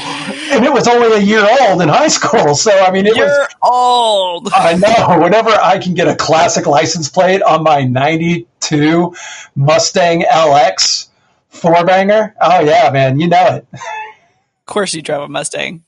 [0.51, 2.55] and it was only a year old in high school.
[2.55, 4.49] So I mean, it You're was old.
[4.55, 5.21] I know.
[5.21, 9.15] Whenever I can get a classic license plate on my '92
[9.55, 11.07] Mustang LX
[11.47, 13.67] four banger, oh yeah, man, you know it.
[13.73, 15.83] Of course, you drove a Mustang.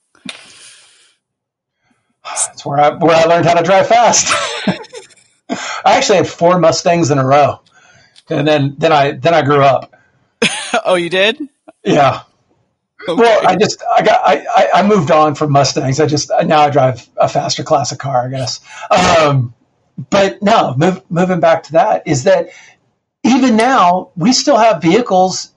[2.23, 4.33] That's where I where I learned how to drive fast.
[5.49, 7.59] I actually had four Mustangs in a row,
[8.29, 9.93] and then then I then I grew up.
[10.85, 11.39] oh, you did?
[11.83, 12.21] Yeah.
[13.07, 13.21] Okay.
[13.21, 15.99] Well, I just I got I, I moved on from Mustangs.
[15.99, 18.59] I just now I drive a faster class of car, I guess.
[18.91, 19.53] Um,
[20.09, 22.49] but no, move, moving back to that is that
[23.23, 25.51] even now we still have vehicles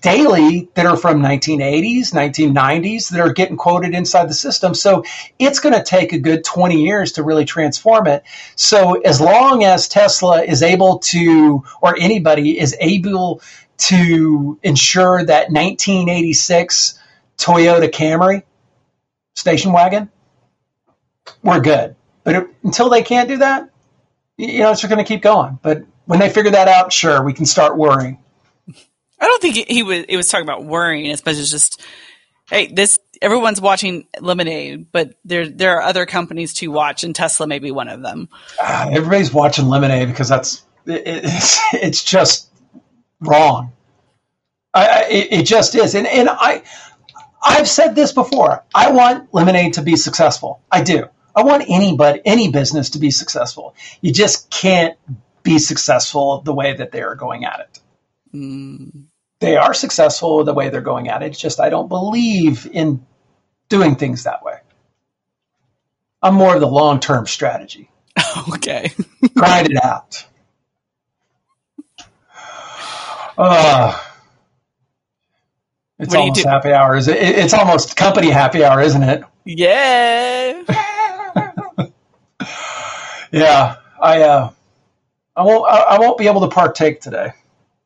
[0.00, 4.74] daily that are from 1980s, 1990s that are getting quoted inside the system.
[4.74, 5.04] So
[5.38, 8.24] it's going to take a good 20 years to really transform it.
[8.56, 13.42] So as long as Tesla is able to, or anybody is able
[13.88, 16.98] to ensure that 1986
[17.36, 18.42] Toyota Camry
[19.34, 20.10] station wagon,
[21.42, 21.96] we're good.
[22.22, 23.70] But it, until they can't do that,
[24.36, 25.58] you know, it's just going to keep going.
[25.62, 28.18] But when they figure that out, sure, we can start worrying.
[29.20, 30.04] I don't think he was.
[30.08, 31.82] It was talking about worrying as much as just,
[32.50, 37.46] hey, this everyone's watching Lemonade, but there there are other companies to watch, and Tesla
[37.46, 38.28] may be one of them.
[38.60, 42.50] Uh, everybody's watching Lemonade because that's it, it's it's just
[43.26, 43.72] wrong.
[44.74, 46.62] I, it, it just is, and and I
[47.42, 48.64] I've said this before.
[48.74, 50.62] I want Lemonade to be successful.
[50.70, 51.06] I do.
[51.36, 53.74] I want anybody, any business to be successful.
[54.00, 54.98] You just can't
[55.42, 57.80] be successful the way that they are going at it.
[58.34, 59.04] Mm
[59.40, 61.26] they are successful the way they're going at it.
[61.26, 63.06] It's just I don't believe in
[63.68, 64.58] doing things that way.
[66.22, 67.90] I'm more of the long term strategy.
[68.54, 68.92] Okay.
[69.36, 70.26] Grind it out.
[73.36, 73.98] Uh,
[75.98, 76.96] it's almost happy hour.
[76.96, 77.16] Is it?
[77.16, 79.24] It's almost company happy hour, isn't it?
[79.44, 80.62] Yeah.
[83.32, 83.76] yeah.
[84.00, 84.50] I uh,
[85.36, 85.68] I won't.
[85.68, 87.32] I, won't be able to partake today.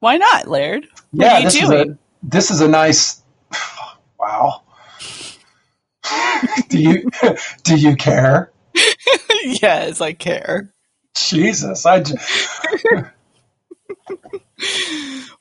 [0.01, 0.87] Why not, Laird?
[1.11, 1.73] What yeah, this doing?
[1.73, 3.23] Is a, this is a nice.
[4.21, 4.63] Wow.
[6.69, 7.09] do you
[7.63, 8.51] do you care?
[9.45, 10.75] yes, I care.
[11.15, 12.01] Jesus, I.
[12.01, 12.19] Just...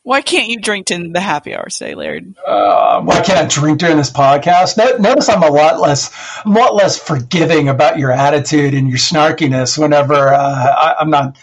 [0.08, 2.34] why can't you drink in the happy hour today, Laird?
[2.38, 4.78] Uh, why can't I drink during this podcast?
[4.78, 6.10] No, notice I'm a lot less,
[6.46, 11.10] I'm a lot less forgiving about your attitude and your snarkiness whenever uh, I, I'm
[11.10, 11.38] not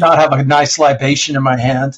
[0.00, 1.96] not have a nice libation in my hand.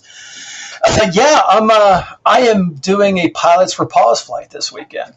[0.87, 1.70] Uh, yeah, I'm.
[1.72, 5.14] Uh, I am doing a pilots for pause flight this weekend.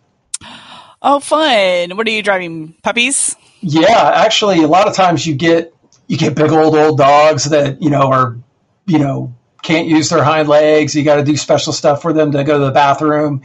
[1.02, 1.98] Oh, fun!
[1.98, 2.76] What are you driving?
[2.82, 3.36] Puppies?
[3.60, 5.76] Yeah, actually, a lot of times you get
[6.08, 8.38] you get big old old dogs that you know are
[8.88, 10.96] you know can't use their hind legs.
[10.96, 13.44] You got to do special stuff for them to go to the bathroom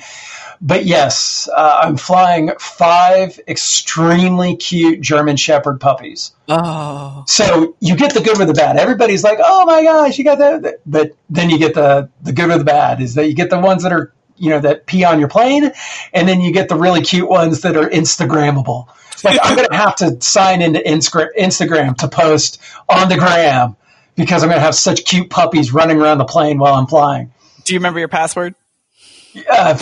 [0.60, 6.32] but yes, uh, I'm flying five extremely cute German Shepherd puppies.
[6.48, 7.24] Oh.
[7.26, 8.76] So you get the good with the bad.
[8.76, 12.48] Everybody's like, "Oh my gosh, you got that!" But then you get the the good
[12.48, 13.00] with the bad.
[13.00, 15.72] Is that you get the ones that are you know that pee on your plane,
[16.12, 18.88] and then you get the really cute ones that are Instagrammable.
[19.24, 23.76] Like I'm gonna have to sign into Instagram to post on the gram
[24.16, 27.32] because I'm gonna have such cute puppies running around the plane while I'm flying.
[27.64, 28.54] Do you remember your password?
[29.50, 29.78] Uh,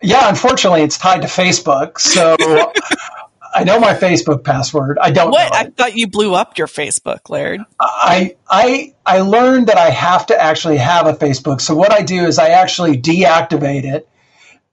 [0.00, 1.98] yeah, unfortunately, it's tied to Facebook.
[1.98, 2.36] So
[3.54, 4.98] I know my Facebook password.
[5.00, 5.30] I don't.
[5.30, 5.54] What?
[5.54, 7.60] I thought you blew up your Facebook, Laird.
[7.80, 11.60] I I I learned that I have to actually have a Facebook.
[11.60, 14.08] So what I do is I actually deactivate it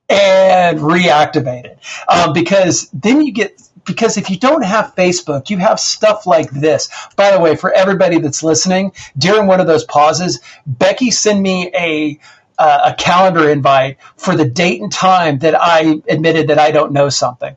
[0.08, 5.58] and reactivate it um, because then you get because if you don't have Facebook, you
[5.58, 6.90] have stuff like this.
[7.16, 11.72] By the way, for everybody that's listening, during one of those pauses, Becky sent me
[11.76, 12.20] a
[12.58, 16.94] uh, a calendar invite for the date and time that I admitted that I don't
[16.94, 17.56] know something.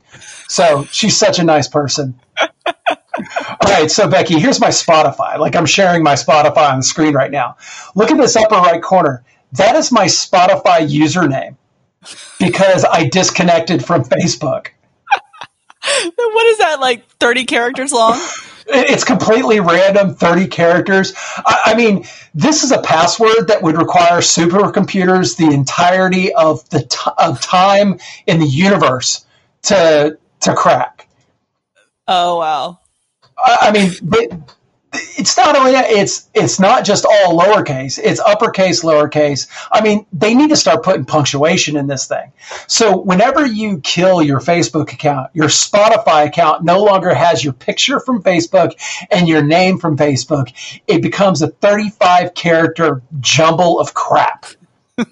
[0.48, 2.18] So she's such a nice person.
[3.48, 5.38] All right, so Becky, here's my Spotify.
[5.38, 7.56] Like I'm sharing my Spotify on the screen right now.
[7.94, 9.24] Look at this upper right corner.
[9.52, 11.56] that is my Spotify username
[12.40, 14.68] because I disconnected from Facebook.
[16.14, 18.20] what is that like 30 characters long?
[18.70, 21.14] It's completely random, 30 characters.
[21.16, 26.82] I, I, mean, this is a password that would require supercomputers the entirety of the
[26.82, 29.24] t- of time in the universe
[29.62, 31.08] to to crack.
[32.06, 32.78] Oh wow!
[33.38, 34.44] I, I mean,
[34.92, 39.48] it's not only that it's it's not just all lowercase it's uppercase lowercase.
[39.70, 42.32] I mean they need to start putting punctuation in this thing.
[42.66, 48.00] So whenever you kill your facebook account your spotify account no longer has your picture
[48.00, 48.72] from facebook
[49.10, 50.52] and your name from facebook
[50.86, 54.46] it becomes a 35 character jumble of crap.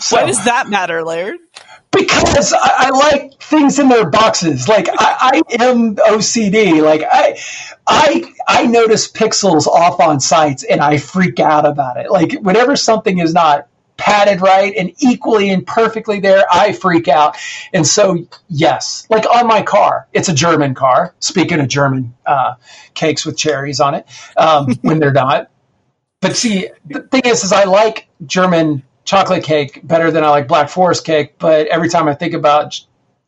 [0.00, 1.38] So, why does that matter laird
[1.92, 4.68] because I, I, like things in their boxes.
[4.68, 6.82] Like I, I, am OCD.
[6.82, 7.38] Like I,
[7.86, 12.10] I, I notice pixels off on sites and I freak out about it.
[12.10, 13.68] Like whenever something is not
[13.98, 17.36] padded right and equally and perfectly there, I freak out.
[17.72, 21.14] And so, yes, like on my car, it's a German car.
[21.20, 22.54] Speaking of German uh,
[22.94, 25.50] cakes with cherries on it, um, when they're not.
[26.20, 30.48] But see, the thing is, is I like German chocolate cake better than I like
[30.48, 31.38] Black Forest cake.
[31.38, 32.80] But every time I think about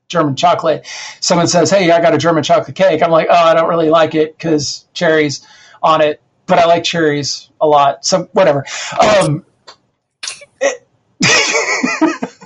[0.08, 0.86] German chocolate,
[1.20, 3.90] someone says, "Hey, I got a German chocolate cake." I'm like, "Oh, I don't really
[3.90, 5.46] like it because cherries
[5.82, 8.66] on it." But I like cherries a lot, so whatever.
[9.00, 9.44] Um,
[10.60, 10.86] it,
[11.20, 12.40] if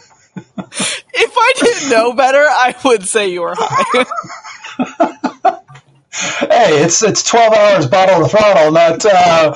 [1.37, 4.05] I didn't know better, I would say you were high.
[6.41, 9.55] hey, it's it's twelve hours bottle to throttle, not uh,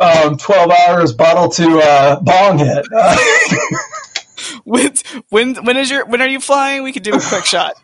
[0.00, 2.86] um, 12 hours bottle to uh, bong hit.
[4.64, 4.92] when,
[5.28, 6.82] when, when is your, when are you flying?
[6.82, 7.74] We could do a quick shot.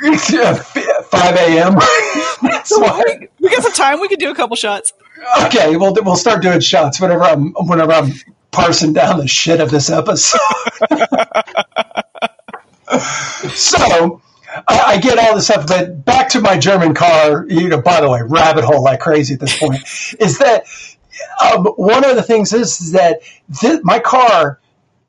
[0.00, 1.74] 5 a.m.
[2.42, 2.48] we,
[3.38, 4.00] we got some time.
[4.00, 4.94] We could do a couple shots.
[5.44, 8.12] Okay, we'll we'll start doing shots whenever I'm whenever I'm
[8.50, 10.40] parsing down the shit of this episode.
[13.52, 14.22] so
[14.66, 17.44] I, I, get all this stuff, but back to my German car.
[17.48, 19.82] You know, by the way, rabbit hole like crazy at this point.
[20.18, 20.64] is that
[21.42, 23.20] um, one of the things is that
[23.60, 24.60] th- my car,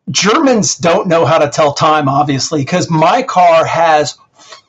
[0.10, 4.18] Germans don't know how to tell time, obviously, because my car has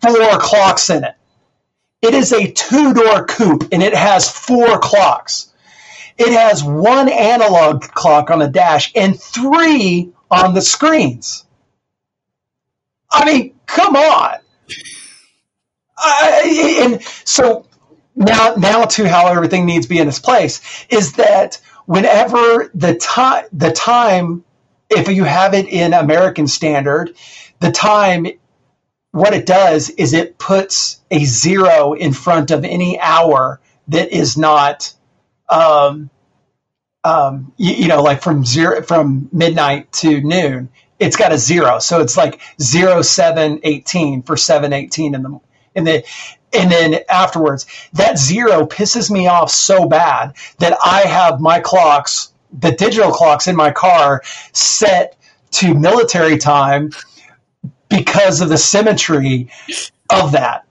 [0.03, 1.14] four clocks in it.
[2.03, 5.53] It is a two door coupe and it has four clocks.
[6.18, 11.45] It has one analog clock on the dash and three on the screens.
[13.11, 14.38] I mean, come on.
[15.99, 17.66] I, and so
[18.16, 20.60] now now to how everything needs to be in its place
[20.90, 24.44] is that whenever the time the time
[24.90, 27.16] if you have it in American standard,
[27.60, 28.26] the time
[29.12, 34.36] what it does is it puts a zero in front of any hour that is
[34.38, 34.94] not
[35.48, 36.10] um,
[37.04, 41.80] um, you, you, know like from zero from midnight to noon it's got a zero.
[41.80, 45.40] So it's like zero seven eighteen for seven eighteen in the
[45.74, 46.04] in the
[46.53, 52.32] and then afterwards, that zero pisses me off so bad that I have my clocks,
[52.59, 54.22] the digital clocks in my car,
[54.53, 55.16] set
[55.53, 56.90] to military time
[57.88, 59.50] because of the symmetry
[60.11, 60.66] of that.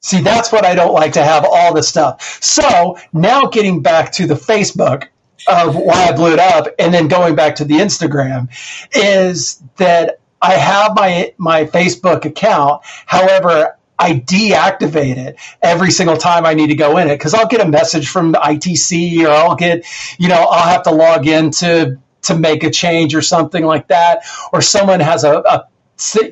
[0.00, 2.38] See, that's what I don't like to have all this stuff.
[2.42, 5.08] So now getting back to the Facebook
[5.46, 8.48] of why I blew it up and then going back to the Instagram
[8.94, 12.82] is that I have my my Facebook account.
[13.06, 17.46] However, I deactivate it every single time I need to go in it because I'll
[17.46, 19.86] get a message from the ITC or I'll get,
[20.18, 23.88] you know, I'll have to log in to to make a change or something like
[23.88, 25.68] that, or someone has a, a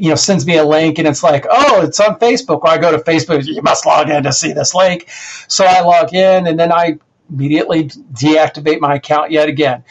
[0.00, 2.62] you know sends me a link and it's like oh it's on facebook.
[2.62, 5.08] Or i go to facebook you must log in to see this link.
[5.46, 6.98] So i log in and then i
[7.30, 9.84] immediately deactivate my account yet again.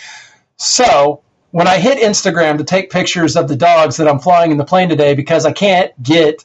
[0.58, 1.22] So
[1.52, 4.66] when i hit instagram to take pictures of the dogs that i'm flying in the
[4.66, 6.44] plane today because i can't get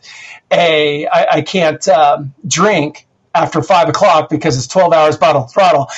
[0.51, 5.89] a I, I can't um, drink after five o'clock because it's 12 hours bottle throttle.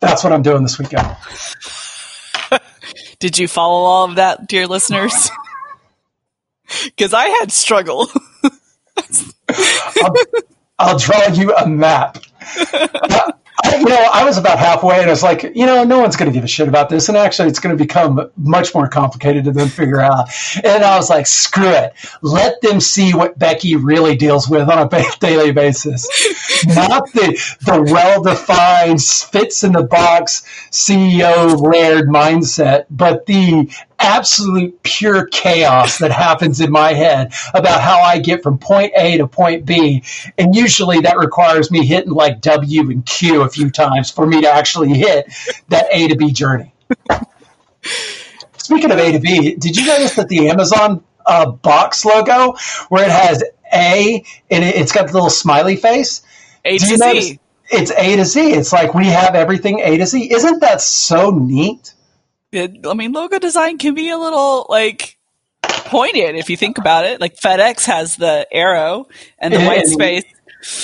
[0.00, 1.16] That's what I'm doing this weekend.
[3.18, 5.30] Did you follow all of that, dear listeners?
[6.84, 8.08] Because I had struggle.
[9.96, 10.14] I'll,
[10.78, 12.18] I'll, draw you a map.
[13.64, 16.16] I, you know, I was about halfway, and I was like, you know, no one's
[16.16, 18.88] going to give a shit about this, and actually, it's going to become much more
[18.88, 20.28] complicated to then figure out.
[20.62, 21.92] And I was like, screw it,
[22.22, 26.06] let them see what Becky really deals with on a daily basis,
[26.66, 33.70] not the the well defined, fits in the box CEO Laird mindset, but the
[34.00, 39.18] absolute pure chaos that happens in my head about how I get from point A
[39.18, 40.02] to point B.
[40.38, 44.40] And usually that requires me hitting like W and Q a few times for me
[44.42, 45.32] to actually hit
[45.68, 46.72] that A to B journey.
[48.56, 52.56] Speaking of A to B, did you notice that the Amazon uh, box logo,
[52.88, 56.22] where it has A and it, has got the little smiley face?
[56.64, 57.40] A to Z.
[57.72, 58.52] It's A to Z.
[58.52, 60.32] It's like we have everything A to Z.
[60.32, 61.94] Isn't that so neat?
[62.52, 65.18] It, I mean, logo design can be a little like
[65.62, 67.20] pointed if you think about it.
[67.20, 69.06] Like FedEx has the arrow
[69.38, 70.24] and the in, white space.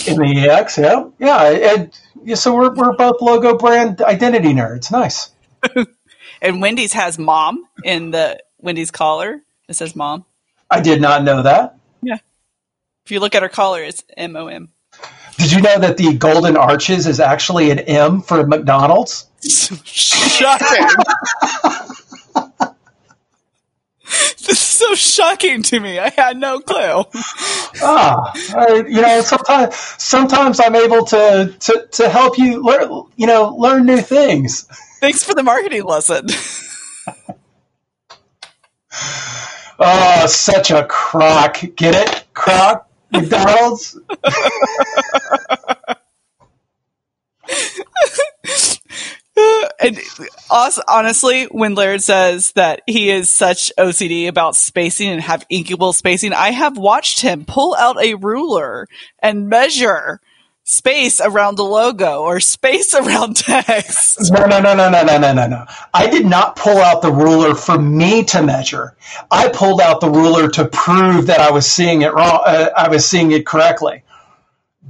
[0.06, 1.04] In the EX, yeah.
[1.18, 1.74] Yeah.
[1.74, 4.90] And, yeah, so we're, we're both logo brand identity nerds.
[4.90, 5.30] Nice.
[6.42, 9.42] and Wendy's has mom in the Wendy's collar.
[9.68, 10.24] It says mom.
[10.70, 11.78] I did not know that.
[12.02, 12.18] Yeah.
[13.04, 14.70] If you look at her collar, it's M O M.
[15.38, 19.28] Did you know that the Golden Arches is actually an M for McDonald's?
[19.84, 20.86] Shocking.
[24.04, 25.98] this is so shocking to me.
[25.98, 27.04] I had no clue.
[27.82, 33.26] ah, I, you know, sometimes sometimes I'm able to to, to help you learn, you
[33.26, 34.66] know, learn new things.
[35.00, 36.26] Thanks for the marketing lesson.
[39.78, 41.58] oh, such a crock.
[41.76, 42.24] Get it?
[42.34, 43.98] Crock McDonald's.
[49.86, 50.00] and
[50.88, 56.32] honestly, when Laird says that he is such OCD about spacing and have inkable spacing,
[56.32, 58.88] I have watched him pull out a ruler
[59.20, 60.20] and measure
[60.68, 64.32] space around the logo or space around text.
[64.32, 65.64] No, no, no, no, no, no, no, no, no.
[65.94, 68.96] I did not pull out the ruler for me to measure.
[69.30, 72.42] I pulled out the ruler to prove that I was seeing it wrong.
[72.44, 74.02] Uh, I was seeing it correctly.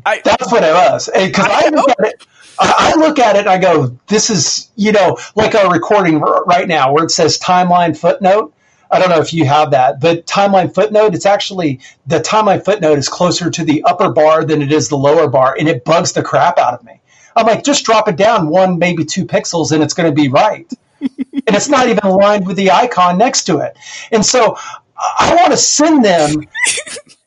[0.04, 1.08] I, That's what it was.
[1.12, 2.26] Because I, I look at it.
[2.58, 6.68] I look at it and I go, this is, you know, like our recording right
[6.68, 8.54] now where it says timeline footnote.
[8.90, 12.98] I don't know if you have that, but timeline footnote, it's actually the timeline footnote
[12.98, 16.12] is closer to the upper bar than it is the lower bar, and it bugs
[16.12, 17.00] the crap out of me.
[17.34, 20.28] I'm like, just drop it down one, maybe two pixels, and it's going to be
[20.28, 20.70] right.
[21.00, 23.76] and it's not even aligned with the icon next to it.
[24.12, 24.56] And so
[24.96, 26.46] I want to send them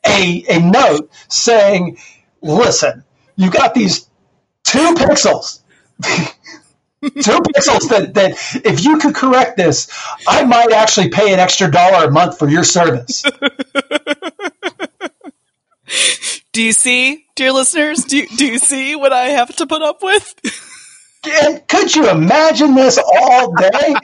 [0.06, 1.98] a, a note saying,
[2.42, 3.04] listen,
[3.36, 4.09] you got these
[4.70, 5.60] two pixels.
[7.02, 8.32] two pixels that, that
[8.64, 9.90] if you could correct this,
[10.28, 13.22] I might actually pay an extra dollar a month for your service.
[16.52, 18.04] do you see, dear listeners?
[18.04, 20.34] Do you, do you see what I have to put up with?
[21.24, 23.68] And could you imagine this all day?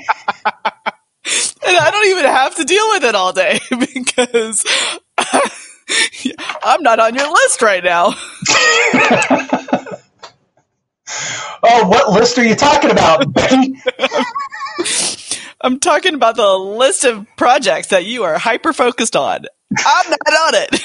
[0.45, 4.65] and I don't even have to deal with it all day because
[6.63, 8.15] I'm not on your list right now.
[11.63, 13.75] Oh, what list are you talking about, Becky?
[15.61, 19.47] I'm talking about the list of projects that you are hyper focused on.
[19.79, 20.83] I'm not on it.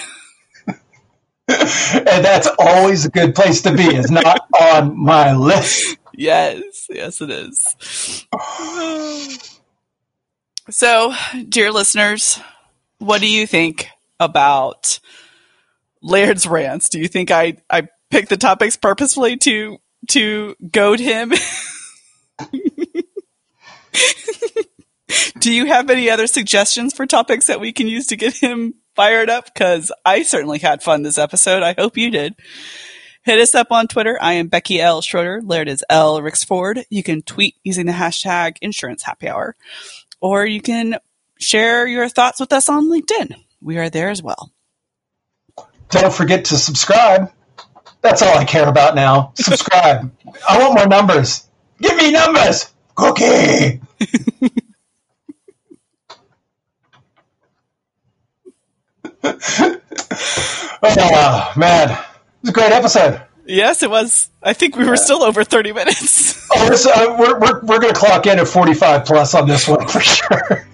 [2.07, 5.97] and that's always a good place to be, is not on my list.
[6.13, 8.25] Yes, yes, it is.
[10.69, 11.13] so,
[11.49, 12.39] dear listeners,
[12.99, 13.87] what do you think
[14.19, 14.99] about
[16.01, 16.89] Laird's rants?
[16.89, 19.79] Do you think I, I picked the topics purposefully to
[20.09, 21.31] to goad him.
[25.39, 28.75] Do you have any other suggestions for topics that we can use to get him
[28.95, 29.45] fired up?
[29.45, 31.63] Because I certainly had fun this episode.
[31.63, 32.35] I hope you did.
[33.23, 34.17] Hit us up on Twitter.
[34.21, 35.01] I am Becky L.
[35.01, 35.41] Schroeder.
[35.43, 36.19] Laird is L.
[36.21, 36.83] Rixford.
[36.89, 39.55] You can tweet using the hashtag Insurance Happy Hour,
[40.19, 40.97] or you can
[41.39, 43.35] share your thoughts with us on LinkedIn.
[43.61, 44.51] We are there as well.
[45.89, 47.31] Don't forget to subscribe.
[48.01, 49.31] That's all I care about now.
[49.35, 50.11] Subscribe.
[50.49, 51.47] I want more numbers.
[51.79, 52.71] Give me numbers.
[52.95, 53.81] Cookie.
[60.83, 61.97] oh man, it
[62.41, 63.21] was a great episode.
[63.45, 64.29] Yes, it was.
[64.41, 66.47] I think we were still over thirty minutes.
[66.51, 69.67] oh, we're, uh, we're, we're, we're going to clock in at forty-five plus on this
[69.67, 70.67] one for sure.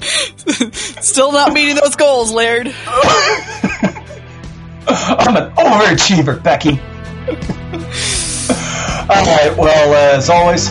[1.00, 2.66] still not meeting those goals, Laird.
[4.86, 6.80] I'm an overachiever, Becky.
[9.10, 9.56] All right.
[9.56, 10.68] Well, uh, as always,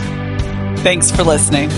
[0.84, 1.70] thanks for listening.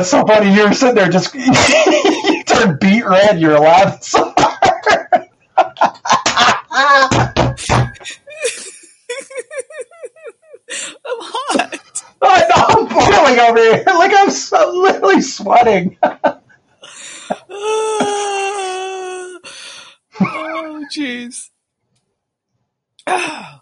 [0.00, 0.54] It's so funny.
[0.54, 3.40] You were sitting there just you turned beet red.
[3.40, 5.28] You're laughing so hard.
[11.04, 12.04] I'm hot.
[12.22, 13.84] I know I'm boiling over here.
[13.98, 15.96] Like I'm, so, literally sweating.
[17.50, 19.40] oh,
[20.94, 21.50] jeez.
[23.10, 23.57] Oh,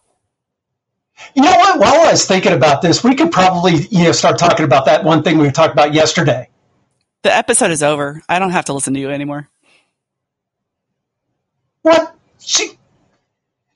[1.37, 1.78] You know what?
[1.78, 5.05] While I was thinking about this, we could probably you know start talking about that
[5.05, 6.49] one thing we talked about yesterday.
[7.22, 8.22] The episode is over.
[8.28, 9.51] I don't have to listen to you anymore.
[11.82, 12.16] What?
[12.41, 12.70] She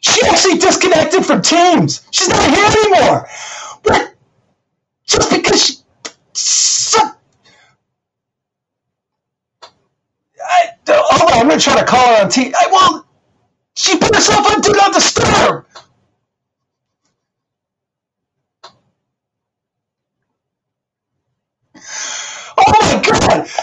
[0.00, 2.06] she actually disconnected from Teams.
[2.10, 3.28] She's not here anymore.
[3.84, 4.14] What?
[5.06, 5.74] Just because she.
[6.32, 7.00] So,
[10.44, 12.54] I, hold on, oh, I'm going to try to call her on Teams.
[12.58, 13.06] I, well,
[13.76, 15.66] she put herself on Do Not Disturb.
[22.58, 23.02] Oh my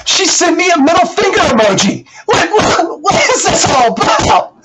[0.06, 2.08] She sent me a middle finger emoji!
[2.26, 4.57] What, what, what is this all about?